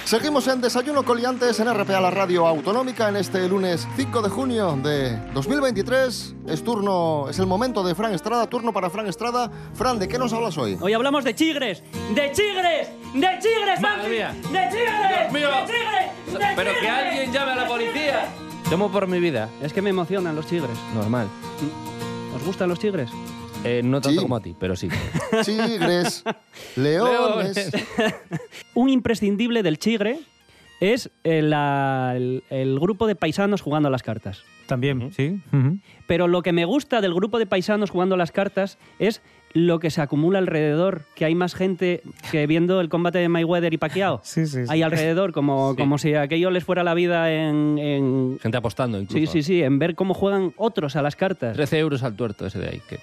Seguimos 0.10 0.48
en 0.48 0.60
Desayuno 0.60 1.06
Coliantes 1.06 1.60
en 1.60 1.72
RPA, 1.72 2.02
la 2.02 2.10
radio 2.10 2.48
autonómica, 2.48 3.10
en 3.10 3.18
este 3.18 3.48
lunes 3.48 3.88
5 3.96 4.24
de 4.24 4.30
junio 4.30 4.76
de 4.82 5.16
2023. 5.36 6.36
Es 6.48 6.64
turno, 6.64 7.28
es 7.30 7.38
el 7.38 7.46
momento 7.46 7.84
de 7.84 7.94
Fran 7.94 8.12
Estrada, 8.12 8.50
turno 8.50 8.74
para 8.74 8.90
Fran 8.90 9.06
Estrada. 9.06 9.52
Fran, 9.76 10.00
¿de 10.00 10.08
qué 10.08 10.18
nos 10.18 10.34
hablas 10.34 10.58
hoy? 10.58 10.80
Hoy 10.82 10.94
hablamos 10.94 11.24
de 11.24 11.36
chigres, 11.36 11.84
de 12.16 12.32
chigres, 12.32 12.90
de 13.14 13.40
chigres, 13.40 13.82
Madre 13.82 14.02
Santi, 14.02 14.10
mía. 14.10 14.36
de 14.52 14.70
chigres, 14.72 15.20
Dios 15.20 15.32
mío. 15.32 15.50
de 15.52 15.66
chigres, 15.68 16.40
de 16.40 16.56
Pero 16.56 16.72
que 16.82 16.90
alguien 16.90 17.32
llame 17.32 17.52
a 17.52 17.56
la 17.56 17.68
policía. 17.68 18.30
Temo 18.68 18.92
por 18.92 19.06
mi 19.06 19.20
vida. 19.20 19.48
Es 19.62 19.74
que 19.74 19.84
me 19.84 19.92
emocionan 19.92 20.36
los 20.36 20.48
chigres. 20.48 20.76
Normal. 20.96 21.28
¿Os 22.36 22.44
gustan 22.44 22.68
los 22.68 22.80
chigres? 22.80 23.12
Eh, 23.66 23.82
no 23.84 24.00
tanto 24.00 24.20
Sí. 24.20 24.24
como 24.26 24.36
a 24.38 24.42
ti, 24.42 24.56
pero 24.60 24.76
sí. 24.76 24.88
Tigres, 25.46 26.24
leones. 26.76 27.72
Un 28.74 28.90
imprescindible 28.90 29.64
del 29.64 29.78
chigre 29.80 30.20
es 30.80 31.12
el, 31.26 31.50
la- 31.50 32.14
el- 32.16 32.44
el 32.50 32.80
grupo 32.80 33.06
de 33.06 33.16
paisanos 33.16 33.62
jugando 33.62 33.88
a 33.90 33.92
las 33.92 34.02
cartas. 34.04 34.44
También, 34.66 35.12
sí. 35.12 35.42
Ujú. 35.52 35.80
Pero 36.08 36.28
lo 36.28 36.42
que 36.42 36.54
me 36.54 36.64
gusta 36.64 37.02
del 37.02 37.14
grupo 37.14 37.38
de 37.38 37.46
paisanos 37.48 37.90
jugando 37.90 38.16
a 38.16 38.18
las 38.18 38.32
cartas 38.32 38.78
es 38.98 39.22
lo 39.54 39.80
que 39.80 39.90
se 39.90 40.00
acumula 40.00 40.38
alrededor, 40.40 41.02
que 41.16 41.26
hay 41.26 41.34
más 41.36 41.56
gente 41.56 42.04
que 42.32 42.46
viendo 42.46 42.80
el 42.80 42.88
combate 42.88 43.18
de 43.18 43.28
Mayweather 43.30 43.74
y 43.74 43.78
Pacquiao. 43.78 44.22
Sí, 44.24 44.46
sí, 44.46 44.64
sí. 44.64 44.70
Hay 44.70 44.84
alrededor, 44.84 45.34
como, 45.34 45.76
como 45.76 45.98
si 45.98 46.14
aquello 46.14 46.50
les 46.52 46.64
fuera 46.64 46.84
la 46.84 46.94
vida 46.94 47.30
en... 47.34 47.78
en- 47.78 48.40
Gente 48.40 48.58
apostando 48.58 49.02
incluso. 49.02 49.20
Sí, 49.20 49.28
sí, 49.28 49.44
sí, 49.44 49.64
en 49.64 49.80
ver 49.80 49.96
cómo 49.96 50.14
juegan 50.14 50.54
otros 50.56 50.96
a 50.96 51.02
las 51.02 51.16
cartas. 51.18 51.56
13 51.58 51.80
euros 51.80 52.04
al 52.04 52.16
tuerto 52.16 52.46
ese 52.46 52.60
de 52.60 52.70
ahí. 52.70 52.82
Que... 52.88 53.00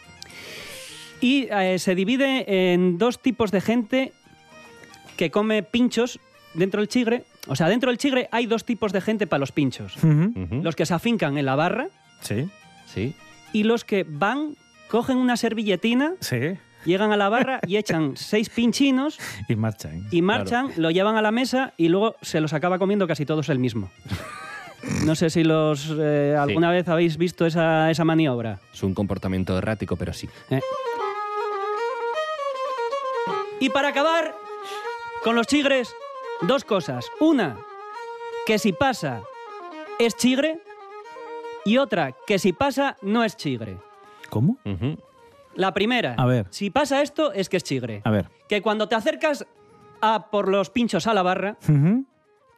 Y 1.20 1.48
eh, 1.50 1.78
se 1.78 1.94
divide 1.94 2.72
en 2.72 2.98
dos 2.98 3.20
tipos 3.20 3.50
de 3.50 3.60
gente 3.60 4.12
que 5.16 5.30
come 5.30 5.62
pinchos 5.62 6.20
dentro 6.54 6.80
del 6.80 6.88
chigre. 6.88 7.24
O 7.48 7.56
sea, 7.56 7.68
dentro 7.68 7.90
del 7.90 7.98
chigre 7.98 8.28
hay 8.32 8.46
dos 8.46 8.64
tipos 8.64 8.92
de 8.92 9.00
gente 9.00 9.26
para 9.26 9.40
los 9.40 9.52
pinchos. 9.52 9.96
Los 10.02 10.76
que 10.76 10.84
se 10.86 10.94
afincan 10.94 11.38
en 11.38 11.46
la 11.46 11.54
barra 11.54 11.88
Sí. 12.20 12.48
Sí. 12.86 13.14
y 13.52 13.62
los 13.64 13.84
que 13.84 14.04
van, 14.08 14.56
cogen 14.88 15.16
una 15.18 15.36
servilletina, 15.36 16.14
Sí. 16.20 16.36
llegan 16.84 17.12
a 17.12 17.16
la 17.16 17.28
barra 17.28 17.60
y 17.66 17.76
echan 17.76 18.12
seis 18.16 18.48
pinchinos 18.48 19.18
Y 19.48 19.56
marchan. 19.56 20.06
y 20.10 20.22
marchan, 20.22 20.70
lo 20.76 20.90
llevan 20.90 21.16
a 21.16 21.22
la 21.22 21.30
mesa 21.30 21.72
y 21.76 21.88
luego 21.88 22.16
se 22.22 22.40
los 22.40 22.52
acaba 22.52 22.78
comiendo 22.78 23.06
casi 23.06 23.24
todos 23.26 23.48
el 23.48 23.58
mismo. 23.58 23.90
No 25.04 25.14
sé 25.14 25.30
si 25.30 25.42
los 25.44 25.92
eh, 25.98 26.36
alguna 26.38 26.70
vez 26.70 26.86
habéis 26.88 27.16
visto 27.16 27.44
esa, 27.46 27.90
esa 27.90 28.04
maniobra. 28.04 28.60
Es 28.72 28.82
un 28.82 28.94
comportamiento 28.94 29.56
errático, 29.58 29.96
pero 29.96 30.12
sí. 30.12 30.28
Eh. 30.50 30.60
Y 33.60 33.70
para 33.70 33.88
acabar 33.88 34.34
con 35.24 35.34
los 35.34 35.46
chigres, 35.46 35.94
dos 36.42 36.64
cosas. 36.64 37.06
Una, 37.20 37.58
que 38.46 38.58
si 38.58 38.72
pasa 38.72 39.22
es 39.98 40.16
chigre. 40.16 40.60
Y 41.64 41.78
otra, 41.78 42.14
que 42.26 42.38
si 42.38 42.52
pasa 42.52 42.96
no 43.02 43.24
es 43.24 43.36
chigre. 43.36 43.78
¿Cómo? 44.30 44.58
La 45.54 45.72
primera, 45.74 46.14
A 46.18 46.26
ver. 46.26 46.46
si 46.50 46.70
pasa 46.70 47.02
esto 47.02 47.32
es 47.32 47.48
que 47.48 47.56
es 47.56 47.64
chigre. 47.64 48.02
A 48.04 48.10
ver. 48.10 48.28
Que 48.48 48.62
cuando 48.62 48.88
te 48.88 48.94
acercas 48.94 49.46
a 50.00 50.30
por 50.30 50.48
los 50.48 50.70
pinchos 50.70 51.06
a 51.06 51.14
la 51.14 51.22
barra, 51.22 51.56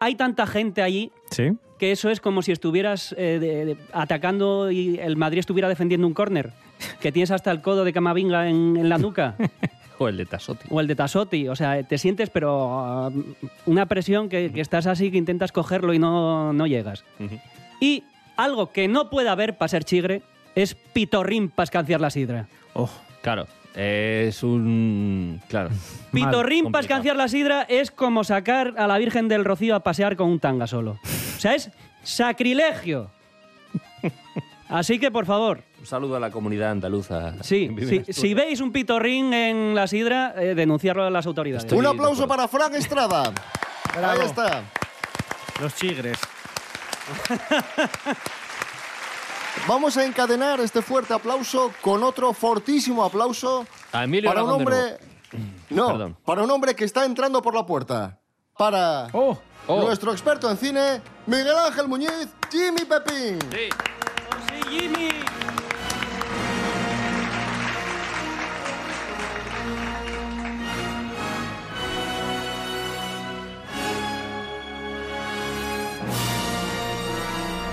hay 0.01 0.15
tanta 0.17 0.47
gente 0.47 0.83
allí 0.83 1.13
Sí. 1.31 1.53
que 1.79 1.93
eso 1.93 2.11
es 2.11 2.21
como 2.21 2.43
si 2.43 2.53
estuvieras 2.53 3.15
eh, 3.17 3.39
de- 3.41 3.65
de- 3.65 3.77
atacando 3.93 4.71
y 4.71 4.99
el 4.99 5.17
Madrid 5.17 5.39
estuviera 5.39 5.69
defendiendo 5.69 6.07
un 6.07 6.13
córner. 6.15 6.53
Que 7.01 7.13
tienes 7.13 7.31
hasta 7.31 7.51
el 7.51 7.63
codo 7.63 7.85
de 7.85 7.93
Camavinga 7.93 8.49
en, 8.49 8.77
en 8.77 8.89
la 8.89 8.99
nuca. 8.99 9.37
O 9.99 10.09
el 10.09 10.17
de 10.17 10.27
Tasotti. 10.27 10.69
O 10.71 10.81
el 10.81 10.87
de 10.87 10.95
Tasotti. 10.95 11.49
O 11.49 11.57
sea, 11.57 11.83
te 11.83 11.99
sientes, 11.99 12.31
pero 12.31 12.69
ah, 12.73 13.11
una 13.67 13.87
presión 13.87 14.29
que, 14.29 14.53
que 14.53 14.61
estás 14.61 14.87
así, 14.87 15.11
que 15.11 15.19
intentas 15.19 15.53
cogerlo 15.53 15.93
y 15.93 15.99
no, 15.99 16.53
no 16.53 16.67
llegas. 16.67 17.05
Y 17.81 18.05
algo 18.37 18.73
que 18.73 18.89
no 18.89 19.11
puede 19.11 19.29
haber 19.29 19.59
para 19.59 19.69
ser 19.69 19.85
chigre 19.85 20.23
es 20.55 20.75
pitorrín 20.75 21.49
para 21.49 21.65
escanciar 21.65 22.01
la 22.01 22.11
sidra. 22.11 22.47
Oh. 22.75 22.89
Claro. 23.23 23.47
Es 23.75 24.43
un. 24.43 25.41
Claro. 25.49 25.71
Pitorrín 26.13 26.73
para 26.73 26.81
escanciar 26.81 27.17
la 27.17 27.29
sidra 27.29 27.63
es 27.63 27.91
como 27.91 28.25
sacar 28.25 28.75
a 28.79 28.87
la 28.87 28.99
Virgen 28.99 29.29
del 29.29 29.45
Rocío 29.45 29.77
a 29.77 29.81
pasear 29.81 30.17
con 30.17 30.31
un 30.31 30.41
tanga 30.41 30.67
solo. 30.67 30.99
O 31.03 31.41
sea, 31.41 31.55
es 31.55 31.71
sacrilegio. 32.03 33.11
Así 34.69 34.99
que, 34.99 35.11
por 35.11 35.27
favor, 35.27 35.63
Un 35.81 35.87
saludo 35.87 36.17
a 36.17 36.21
la 36.21 36.31
comunidad 36.31 36.71
andaluza. 36.73 37.35
sí, 37.43 37.71
si, 38.11 38.35
veis 38.35 38.61
un 38.61 38.73
pitorrín 38.73 39.33
en 39.33 39.75
la 39.75 39.87
sidra, 39.87 40.35
eh, 40.37 40.55
denunciarlo 40.55 41.05
a 41.05 41.11
las 41.11 41.27
autoridades. 41.27 41.71
Un 41.73 41.87
aplauso 41.87 42.27
para 42.27 42.49
Fran 42.49 42.75
Estrada. 42.75 43.33
Ahí 43.95 44.21
está. 44.25 44.65
Los 45.61 45.75
chigres. 45.77 46.19
Vamos 49.67 49.97
a 49.97 50.05
encadenar 50.05 50.61
este 50.61 50.83
fuerte 50.83 51.15
aplauso 51.15 51.73
con 51.81 52.03
otro 52.03 52.33
fortísimo 52.33 53.03
aplauso 53.05 53.67
A 53.93 54.05
Emilio 54.05 54.31
para 54.31 54.43
un 54.45 54.51
hombre. 54.51 54.99
No, 55.71 55.89
Perdón. 55.89 56.17
para 56.25 56.43
un 56.43 56.51
hombre 56.51 56.75
que 56.75 56.85
está 56.85 57.05
entrando 57.05 57.43
por 57.43 57.55
la 57.55 57.67
puerta. 57.67 58.19
Para 58.57 59.09
Oh. 59.13 59.39
nuestro 59.67 60.13
experto 60.13 60.51
en 60.51 60.57
cine, 60.57 61.01
Miguel 61.27 61.55
Ángel 61.67 61.87
Muñiz, 61.89 62.29
Jimmy 62.51 62.85
Pepín. 62.85 63.39
Sí. 63.53 63.69
Sí, 64.49 64.63
Jimmy. 64.71 65.09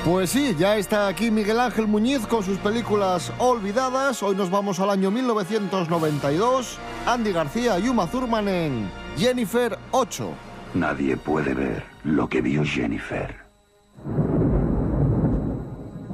Pues 0.06 0.30
sí, 0.30 0.56
ya 0.56 0.78
está 0.78 1.08
aquí 1.08 1.32
Miguel 1.32 1.60
Ángel 1.60 1.88
Muñiz 1.88 2.28
con 2.28 2.44
sus 2.44 2.60
películas 2.60 3.34
olvidadas. 3.40 4.22
Hoy 4.22 4.36
nos 4.36 4.52
vamos 4.52 4.80
al 4.80 4.92
año 4.92 5.10
1992. 5.10 6.78
Andy 7.08 7.32
García 7.32 7.80
y 7.80 7.90
Uma 7.90 8.06
Thurman 8.06 8.48
en 8.48 8.92
Jennifer 9.18 9.80
8. 9.90 10.32
Nadie 10.76 11.18
puede 11.18 11.56
ver 11.56 11.84
lo 12.04 12.30
que 12.30 12.42
vio 12.42 12.64
Jennifer. 12.64 13.36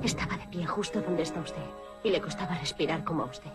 Estaba 0.01 0.37
de 0.37 0.47
pie 0.49 0.65
justo 0.65 1.01
donde 1.01 1.23
está 1.23 1.41
usted 1.41 1.61
y 2.01 2.11
le 2.11 2.21
costaba 2.21 2.57
respirar 2.57 3.03
como 3.03 3.23
a 3.23 3.25
usted. 3.25 3.51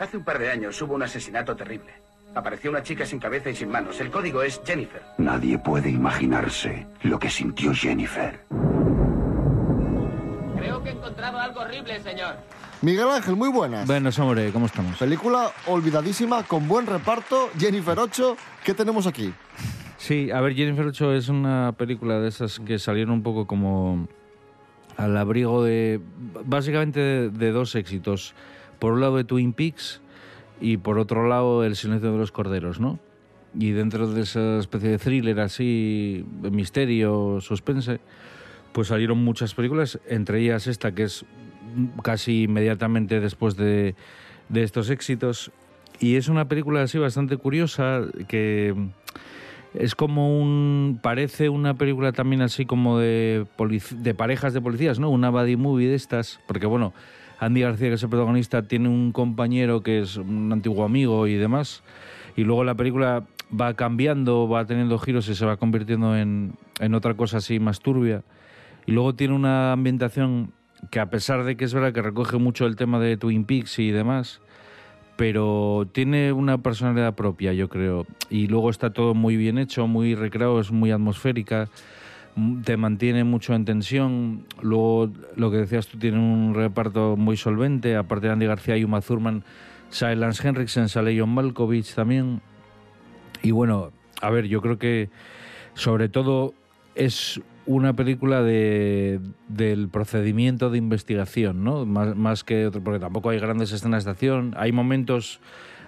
Hace 0.00 0.16
un 0.16 0.24
par 0.24 0.40
de 0.40 0.50
años 0.50 0.82
hubo 0.82 0.96
un 0.96 1.04
asesinato 1.04 1.54
terrible. 1.54 1.92
Apareció 2.34 2.68
una 2.68 2.82
chica 2.82 3.06
sin 3.06 3.20
cabeza 3.20 3.48
y 3.48 3.54
sin 3.54 3.68
manos. 3.68 4.00
El 4.00 4.10
código 4.10 4.42
es 4.42 4.60
Jennifer. 4.66 5.02
Nadie 5.18 5.56
puede 5.56 5.88
imaginarse 5.88 6.88
lo 7.02 7.20
que 7.20 7.30
sintió 7.30 7.72
Jennifer. 7.72 8.40
Creo 10.76 10.84
que 10.84 10.90
he 10.90 10.92
encontrado 10.92 11.38
algo 11.38 11.60
horrible, 11.60 11.98
señor. 12.00 12.34
Miguel 12.82 13.08
Ángel, 13.08 13.34
muy 13.34 13.48
buenas. 13.48 13.86
Buenas, 13.86 14.18
hombre, 14.18 14.52
¿cómo 14.52 14.66
estamos? 14.66 14.98
Película 14.98 15.50
olvidadísima, 15.68 16.42
con 16.42 16.68
buen 16.68 16.86
reparto. 16.86 17.48
Jennifer 17.58 17.98
Ocho, 17.98 18.36
¿qué 18.62 18.74
tenemos 18.74 19.06
aquí? 19.06 19.32
Sí, 19.96 20.30
a 20.30 20.42
ver, 20.42 20.54
Jennifer 20.54 20.84
8 20.84 21.14
es 21.14 21.30
una 21.30 21.72
película 21.78 22.20
de 22.20 22.28
esas 22.28 22.60
que 22.60 22.78
salieron 22.78 23.14
un 23.14 23.22
poco 23.22 23.46
como 23.46 24.06
al 24.98 25.16
abrigo 25.16 25.64
de, 25.64 25.98
básicamente 26.44 27.00
de, 27.00 27.30
de 27.30 27.52
dos 27.52 27.74
éxitos. 27.74 28.34
Por 28.78 28.92
un 28.92 29.00
lado 29.00 29.16
de 29.16 29.24
Twin 29.24 29.54
Peaks 29.54 30.02
y 30.60 30.76
por 30.76 30.98
otro 30.98 31.26
lado 31.26 31.64
El 31.64 31.74
silencio 31.74 32.12
de 32.12 32.18
los 32.18 32.32
corderos, 32.32 32.80
¿no? 32.80 32.98
Y 33.58 33.70
dentro 33.70 34.08
de 34.08 34.20
esa 34.20 34.58
especie 34.58 34.90
de 34.90 34.98
thriller 34.98 35.40
así, 35.40 36.26
de 36.42 36.50
misterio, 36.50 37.40
suspense, 37.40 37.98
pues 38.76 38.88
salieron 38.88 39.24
muchas 39.24 39.54
películas, 39.54 39.98
entre 40.06 40.38
ellas 40.38 40.66
esta 40.66 40.92
que 40.92 41.04
es 41.04 41.24
casi 42.02 42.42
inmediatamente 42.42 43.20
después 43.20 43.56
de, 43.56 43.94
de 44.50 44.62
estos 44.62 44.90
éxitos. 44.90 45.50
Y 45.98 46.16
es 46.16 46.28
una 46.28 46.46
película 46.46 46.82
así 46.82 46.98
bastante 46.98 47.38
curiosa 47.38 48.02
que 48.28 48.74
es 49.72 49.94
como 49.94 50.38
un. 50.38 51.00
Parece 51.02 51.48
una 51.48 51.72
película 51.72 52.12
también 52.12 52.42
así 52.42 52.66
como 52.66 52.98
de, 52.98 53.46
de 53.92 54.14
parejas 54.14 54.52
de 54.52 54.60
policías, 54.60 54.98
¿no? 54.98 55.08
Una 55.08 55.30
buddy 55.30 55.56
movie 55.56 55.88
de 55.88 55.94
estas. 55.94 56.38
Porque 56.46 56.66
bueno, 56.66 56.92
Andy 57.38 57.62
García, 57.62 57.88
que 57.88 57.94
es 57.94 58.02
el 58.02 58.10
protagonista, 58.10 58.68
tiene 58.68 58.90
un 58.90 59.10
compañero 59.10 59.80
que 59.80 60.00
es 60.00 60.18
un 60.18 60.52
antiguo 60.52 60.84
amigo 60.84 61.26
y 61.26 61.36
demás. 61.36 61.82
Y 62.36 62.44
luego 62.44 62.62
la 62.62 62.74
película 62.74 63.24
va 63.58 63.72
cambiando, 63.72 64.46
va 64.46 64.66
teniendo 64.66 64.98
giros 64.98 65.30
y 65.30 65.34
se 65.34 65.46
va 65.46 65.56
convirtiendo 65.56 66.14
en, 66.14 66.52
en 66.78 66.94
otra 66.94 67.14
cosa 67.14 67.38
así 67.38 67.58
más 67.58 67.80
turbia. 67.80 68.22
Y 68.86 68.92
luego 68.92 69.14
tiene 69.14 69.34
una 69.34 69.72
ambientación 69.72 70.52
que 70.90 71.00
a 71.00 71.10
pesar 71.10 71.44
de 71.44 71.56
que 71.56 71.64
es 71.64 71.74
verdad 71.74 71.92
que 71.92 72.02
recoge 72.02 72.38
mucho 72.38 72.66
el 72.66 72.76
tema 72.76 73.00
de 73.00 73.16
Twin 73.16 73.44
Peaks 73.44 73.78
y 73.78 73.90
demás, 73.90 74.40
pero 75.16 75.88
tiene 75.92 76.32
una 76.32 76.58
personalidad 76.58 77.14
propia, 77.14 77.52
yo 77.52 77.68
creo. 77.68 78.06
Y 78.30 78.46
luego 78.46 78.70
está 78.70 78.90
todo 78.90 79.14
muy 79.14 79.36
bien 79.36 79.58
hecho, 79.58 79.86
muy 79.86 80.14
recreado, 80.14 80.60
es 80.60 80.70
muy 80.70 80.90
atmosférica, 80.90 81.68
te 82.64 82.76
mantiene 82.76 83.24
mucho 83.24 83.54
en 83.54 83.64
tensión. 83.64 84.44
Luego, 84.60 85.10
lo 85.36 85.50
que 85.50 85.56
decías 85.56 85.88
tú, 85.88 85.98
tiene 85.98 86.18
un 86.18 86.54
reparto 86.54 87.16
muy 87.16 87.36
solvente, 87.36 87.96
aparte 87.96 88.26
de 88.26 88.34
Andy 88.34 88.46
García 88.46 88.76
y 88.76 88.84
Uma 88.84 89.00
Thurman, 89.00 89.42
sale 89.88 90.16
Lance 90.16 90.46
Henriksen, 90.46 90.88
sale 90.88 91.18
John 91.18 91.30
Malkovich 91.30 91.94
también. 91.94 92.40
Y 93.42 93.50
bueno, 93.50 93.90
a 94.20 94.30
ver, 94.30 94.46
yo 94.46 94.60
creo 94.60 94.78
que 94.78 95.08
sobre 95.74 96.08
todo 96.08 96.54
es 96.94 97.40
una 97.66 97.94
película 97.94 98.42
de, 98.42 99.20
del 99.48 99.88
procedimiento 99.88 100.70
de 100.70 100.78
investigación, 100.78 101.64
¿no? 101.64 101.84
Más, 101.84 102.16
más 102.16 102.44
que 102.44 102.66
otro, 102.66 102.82
porque 102.82 103.00
tampoco 103.00 103.30
hay 103.30 103.38
grandes 103.38 103.72
escenas 103.72 104.04
de 104.04 104.12
acción. 104.12 104.54
Hay 104.56 104.72
momentos 104.72 105.40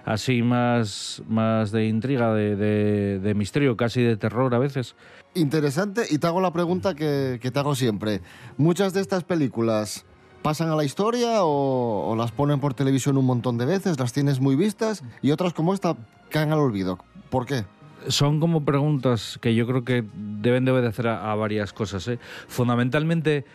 así 0.05 0.41
más, 0.41 1.21
más 1.27 1.71
de 1.71 1.87
intriga, 1.87 2.33
de, 2.33 3.33
misterio, 3.35 3.77
casi 3.77 4.01
de 4.01 4.17
terror 4.17 4.53
a 4.53 4.59
veces. 4.59 4.95
Interesante, 5.35 6.05
y 6.09 6.17
te 6.17 6.27
hago 6.27 6.41
la 6.41 6.51
pregunta 6.51 6.95
que, 6.95 7.39
que 7.41 7.51
te 7.51 7.59
hago 7.59 7.75
siempre. 7.75 8.21
¿Muchas 8.57 8.93
de 8.93 9.01
estas 9.01 9.23
películas 9.23 10.05
pasan 10.41 10.69
a 10.69 10.75
la 10.75 10.83
historia 10.83 11.43
o 11.43 12.15
las 12.17 12.31
ponen 12.31 12.59
por 12.59 12.73
televisión 12.73 13.17
un 13.17 13.25
montón 13.25 13.57
de 13.57 13.65
veces, 13.65 13.99
las 13.99 14.13
tienes 14.13 14.39
muy 14.39 14.55
vistas, 14.55 15.03
y 15.21 15.31
otras 15.31 15.53
como 15.53 15.73
esta 15.73 15.95
caen 16.29 16.51
al 16.51 16.59
olvido? 16.59 16.97
¿Por 17.29 17.45
qué? 17.45 17.65
Son 18.07 18.39
como 18.39 18.63
preguntas 18.63 19.37
que 19.41 19.53
yo 19.55 19.67
creo 19.67 19.83
que 19.83 20.03
deben 20.15 20.65
de 20.65 20.71
obedecer 20.71 21.07
a, 21.07 21.31
a 21.31 21.35
varias 21.35 21.73
cosas. 21.73 22.07
¿eh? 22.07 22.19
Fundamentalmente, 22.47 23.45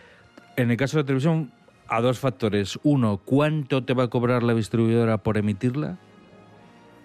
en 0.55 0.71
el 0.71 0.77
caso 0.77 0.97
de 0.97 1.03
televisión, 1.03 1.51
a 1.87 2.01
dos 2.01 2.19
factores. 2.19 2.79
Uno, 2.83 3.21
¿cuánto 3.23 3.83
te 3.83 3.93
va 3.93 4.03
a 4.03 4.07
cobrar 4.09 4.43
la 4.43 4.53
distribuidora 4.53 5.17
por 5.17 5.37
emitirla? 5.37 5.97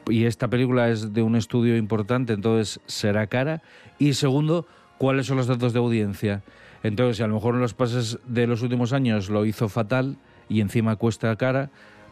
Y 0.09 0.25
esta 0.25 0.49
película 0.49 0.89
es 0.89 1.13
de 1.13 1.23
un 1.23 1.37
estudio 1.37 1.77
importante, 1.77 2.33
entonces 2.33 2.81
será 2.87 3.27
cara. 3.27 3.63
Y 3.99 4.15
segundo, 4.15 4.67
¿cuáles 4.99 5.27
son 5.27 5.37
los 5.37 5.47
datos 5.47 5.73
de 5.73 5.79
audiencia? 5.79 6.43
Entonces, 6.83 7.19
si 7.19 7.23
a 7.23 7.27
lo 7.27 7.35
mejor 7.35 7.55
en 7.55 7.61
los 7.61 7.75
pases 7.75 8.19
de 8.27 8.47
los 8.47 8.63
últimos 8.63 8.93
años 8.93 9.29
lo 9.29 9.45
hizo 9.45 9.69
fatal 9.69 10.17
y 10.49 10.61
encima 10.61 10.97
cuesta 10.97 11.35
cara, 11.37 11.71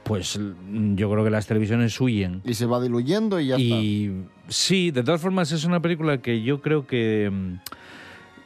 pues 0.09 0.39
mm, 0.39 0.95
yo 0.97 1.11
creo 1.11 1.25
que 1.25 1.31
las 1.31 1.47
televisiones 1.47 2.01
huyen. 2.01 2.41
Y 2.45 2.55
se 2.55 2.67
va 2.67 2.81
diluyendo 2.81 3.39
y 3.39 3.49
ya 3.49 3.59
Y 3.59 4.25
sí, 4.49 4.91
de 4.91 5.03
todas 5.03 5.21
formas 5.21 5.53
es 5.53 5.65
una 5.65 5.81
película 5.81 6.21
que 6.21 6.43
yo 6.43 6.61
creo 6.61 6.87
que 6.87 7.31
mm, 7.31 7.59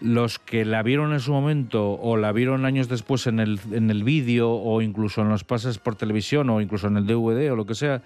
los 0.02 0.38
que 0.38 0.64
la 0.64 0.82
vieron 0.82 1.12
en 1.12 1.20
su 1.20 1.32
momento 1.32 1.92
o 1.92 2.16
la 2.16 2.32
vieron 2.32 2.64
años 2.64 2.88
después 2.88 3.26
en 3.26 3.38
el, 3.38 3.60
en 3.70 3.90
el 3.90 4.02
vídeo 4.04 4.50
o 4.50 4.82
incluso 4.82 5.22
en 5.22 5.28
los 5.28 5.44
pases 5.44 5.78
por 5.78 5.94
televisión 5.94 6.50
o 6.50 6.60
incluso 6.60 6.88
en 6.88 6.96
el 6.96 7.06
DVD 7.06 7.52
o 7.52 7.56
lo 7.56 7.64
que 7.64 7.74
sea, 7.74 8.02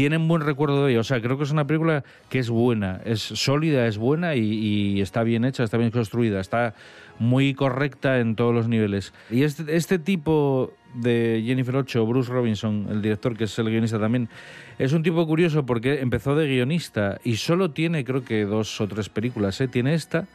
tienen 0.00 0.26
buen 0.28 0.40
recuerdo 0.40 0.86
de 0.86 0.92
ella. 0.92 1.00
O 1.00 1.04
sea, 1.04 1.20
creo 1.20 1.36
que 1.36 1.44
es 1.44 1.50
una 1.50 1.66
película 1.66 2.04
que 2.30 2.38
es 2.38 2.48
buena, 2.48 3.02
es 3.04 3.20
sólida, 3.20 3.86
es 3.86 3.98
buena 3.98 4.34
y, 4.34 4.40
y 4.40 5.00
está 5.02 5.22
bien 5.24 5.44
hecha, 5.44 5.62
está 5.62 5.76
bien 5.76 5.90
construida, 5.90 6.40
está 6.40 6.72
muy 7.18 7.52
correcta 7.52 8.18
en 8.18 8.34
todos 8.34 8.54
los 8.54 8.66
niveles. 8.66 9.12
Y 9.30 9.42
este, 9.42 9.76
este 9.76 9.98
tipo 9.98 10.72
de 10.94 11.42
Jennifer 11.44 11.76
Ocho, 11.76 12.06
Bruce 12.06 12.32
Robinson, 12.32 12.86
el 12.90 13.02
director 13.02 13.36
que 13.36 13.44
es 13.44 13.58
el 13.58 13.68
guionista 13.68 14.00
también, 14.00 14.30
es 14.78 14.94
un 14.94 15.02
tipo 15.02 15.26
curioso 15.26 15.66
porque 15.66 16.00
empezó 16.00 16.34
de 16.34 16.48
guionista 16.48 17.18
y 17.22 17.36
solo 17.36 17.72
tiene 17.72 18.02
creo 18.02 18.24
que 18.24 18.46
dos 18.46 18.80
o 18.80 18.88
tres 18.88 19.10
películas. 19.10 19.60
¿eh? 19.60 19.68
Tiene 19.68 19.92
esta 19.92 20.28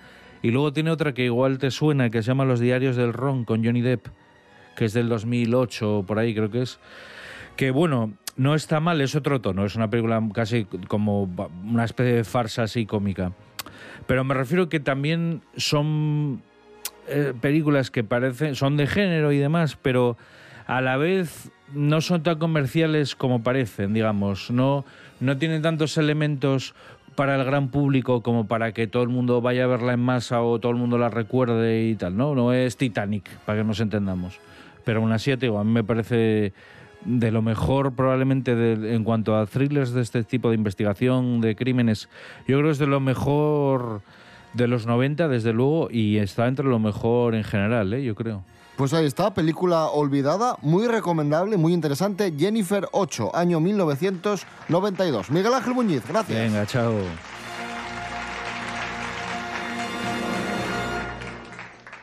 y 0.44 0.52
luego 0.52 0.74
tiene 0.74 0.92
otra 0.92 1.16
que 1.16 1.26
igual 1.26 1.58
te 1.58 1.72
suena 1.72 2.12
que 2.12 2.22
se 2.22 2.28
llama 2.28 2.46
Los 2.46 2.60
Diarios 2.60 2.96
del 2.98 3.14
Ron 3.14 3.46
con 3.46 3.66
Johnny 3.66 3.82
Depp, 3.82 4.10
que 4.76 4.86
es 4.86 4.94
del 4.94 5.10
2008 5.10 5.98
o 5.98 6.04
por 6.06 6.20
ahí 6.20 6.36
creo 6.36 6.52
que 6.52 6.62
es. 6.62 6.80
Que 7.56 7.72
bueno, 7.72 8.14
no 8.38 8.56
está 8.56 8.80
mal, 8.80 9.02
es 9.02 9.16
otro 9.16 9.42
tono, 9.42 9.66
es 9.66 9.76
una 9.76 9.90
película 9.90 10.22
casi 10.34 10.66
como 10.88 11.30
una 11.64 11.86
especie 11.86 12.14
de 12.14 12.24
farsa 12.24 12.64
así 12.64 12.86
cómica. 12.86 13.32
Pero 14.08 14.24
me 14.24 14.34
refiero 14.34 14.70
que 14.70 14.80
también 14.80 15.42
son 15.56 16.42
eh, 17.08 17.34
películas 17.40 17.92
que 17.92 18.04
parecen, 18.04 18.56
son 18.56 18.78
de 18.78 18.88
género 18.88 19.32
y 19.32 19.38
demás, 19.38 19.78
pero 19.82 20.18
a 20.68 20.82
la 20.82 20.98
vez 20.98 21.52
no 21.74 22.02
son 22.02 22.24
tan 22.24 22.38
comerciales 22.38 23.16
como 23.16 23.42
parecen, 23.44 23.94
digamos. 23.94 24.52
No, 24.52 24.86
no 25.20 25.38
tienen 25.38 25.62
tantos 25.62 25.98
elementos 25.98 26.76
para 27.16 27.36
el 27.36 27.46
gran 27.46 27.70
público 27.70 28.22
como 28.22 28.48
para 28.48 28.74
que 28.74 28.88
todo 28.88 29.04
el 29.04 29.10
mundo 29.10 29.42
vaya 29.42 29.64
a 29.64 29.68
verla 29.68 29.94
en 29.94 30.02
masa 30.02 30.42
o 30.42 30.60
todo 30.60 30.72
el 30.72 30.78
mundo 30.78 30.98
la 30.98 31.10
recuerde 31.10 31.86
y 31.86 31.96
tal, 31.96 32.18
¿no? 32.18 32.36
No 32.36 32.54
es 32.54 32.76
Titanic, 32.78 33.30
para 33.46 33.60
que 33.60 33.64
nos 33.64 33.80
entendamos. 33.80 34.40
Pero 34.84 35.00
aún 35.00 35.12
así, 35.12 35.32
a 35.32 35.38
mí 35.38 35.72
me 35.72 35.84
parece 35.84 36.54
de 37.06 37.32
lo 37.32 37.42
mejor 37.42 37.94
probablemente 37.94 38.56
de- 38.56 38.96
en 38.96 39.04
cuanto 39.04 39.36
a 39.38 39.46
thrillers 39.46 39.92
de 39.94 40.02
este 40.02 40.24
tipo 40.24 40.50
de 40.50 40.56
investigación 40.56 41.40
de 41.42 41.56
crímenes. 41.56 42.10
Yo 42.48 42.58
creo 42.58 42.66
que 42.66 42.72
es 42.72 42.78
de 42.80 42.88
lo 42.88 43.00
mejor 43.00 44.02
de 44.54 44.68
los 44.68 44.86
90, 44.86 45.28
desde 45.28 45.54
luego, 45.54 45.90
y 45.92 46.18
está 46.18 46.48
entre 46.48 46.66
lo 46.66 46.80
mejor 46.80 47.36
en 47.36 47.44
general, 47.44 47.94
¿eh? 47.94 48.04
yo 48.04 48.16
creo. 48.16 48.44
Pues 48.78 48.94
ahí 48.94 49.06
está, 49.06 49.34
película 49.34 49.86
olvidada, 49.86 50.58
muy 50.62 50.88
recomendable, 50.88 51.56
muy 51.58 51.74
interesante. 51.74 52.34
Jennifer 52.38 52.88
8, 52.92 53.34
año 53.36 53.60
1992. 53.62 55.30
Miguel 55.32 55.54
Ángel 55.54 55.74
Muñiz, 55.74 56.04
gracias. 56.08 56.38
Venga, 56.40 56.66
chao. 56.66 56.94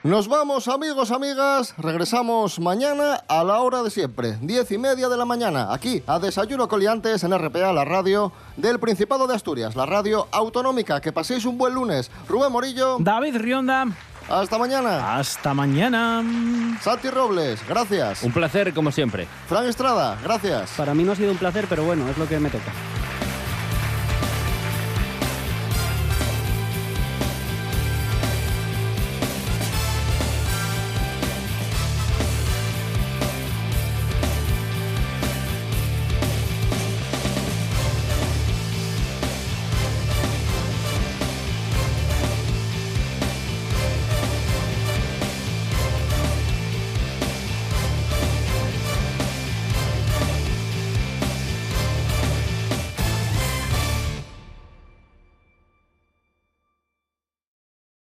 Nos 0.05 0.27
vamos, 0.27 0.67
amigos, 0.67 1.13
amigas. 1.13 1.75
Regresamos 1.79 2.59
mañana 2.59 3.23
a 3.29 3.45
la 3.45 3.61
hora 3.61 3.85
de 3.85 3.91
siempre, 3.91 4.37
diez 4.41 4.73
y 4.73 4.79
media 4.79 5.09
de 5.09 5.17
la 5.17 5.25
mañana, 5.25 5.73
aquí 5.73 6.03
a 6.09 6.19
Desayuno 6.19 6.67
Coliantes 6.67 7.23
en 7.23 7.39
RPA, 7.39 7.73
la 7.73 7.85
radio 7.85 8.33
del 8.57 8.81
Principado 8.81 9.29
de 9.29 9.37
Asturias, 9.37 9.77
la 9.77 9.87
radio 9.87 10.27
autonómica. 10.33 11.01
Que 11.01 11.13
paséis 11.13 11.45
un 11.45 11.57
buen 11.57 11.75
lunes. 11.75 12.11
Rubén 12.29 12.51
Morillo. 12.51 12.97
David 12.99 13.37
Rionda. 13.37 13.87
Hasta 14.29 14.59
mañana. 14.59 15.17
Hasta 15.17 15.55
mañana. 15.55 16.25
Santi 16.81 17.09
Robles, 17.09 17.61
gracias. 17.69 18.25
Un 18.25 18.33
placer, 18.33 18.75
como 18.75 18.91
siempre. 18.91 19.29
Fran 19.49 19.67
Estrada, 19.67 20.19
gracias. 20.25 20.73
Para 20.77 20.95
mí 20.95 21.05
no 21.05 21.13
ha 21.13 21.17
sido 21.17 21.31
un 21.31 21.39
placer, 21.39 21.67
pero 21.69 21.85
bueno, 21.85 22.09
es 22.09 22.19
lo 22.19 22.27
que 22.27 22.41
me 22.41 22.51
toca. 22.51 22.73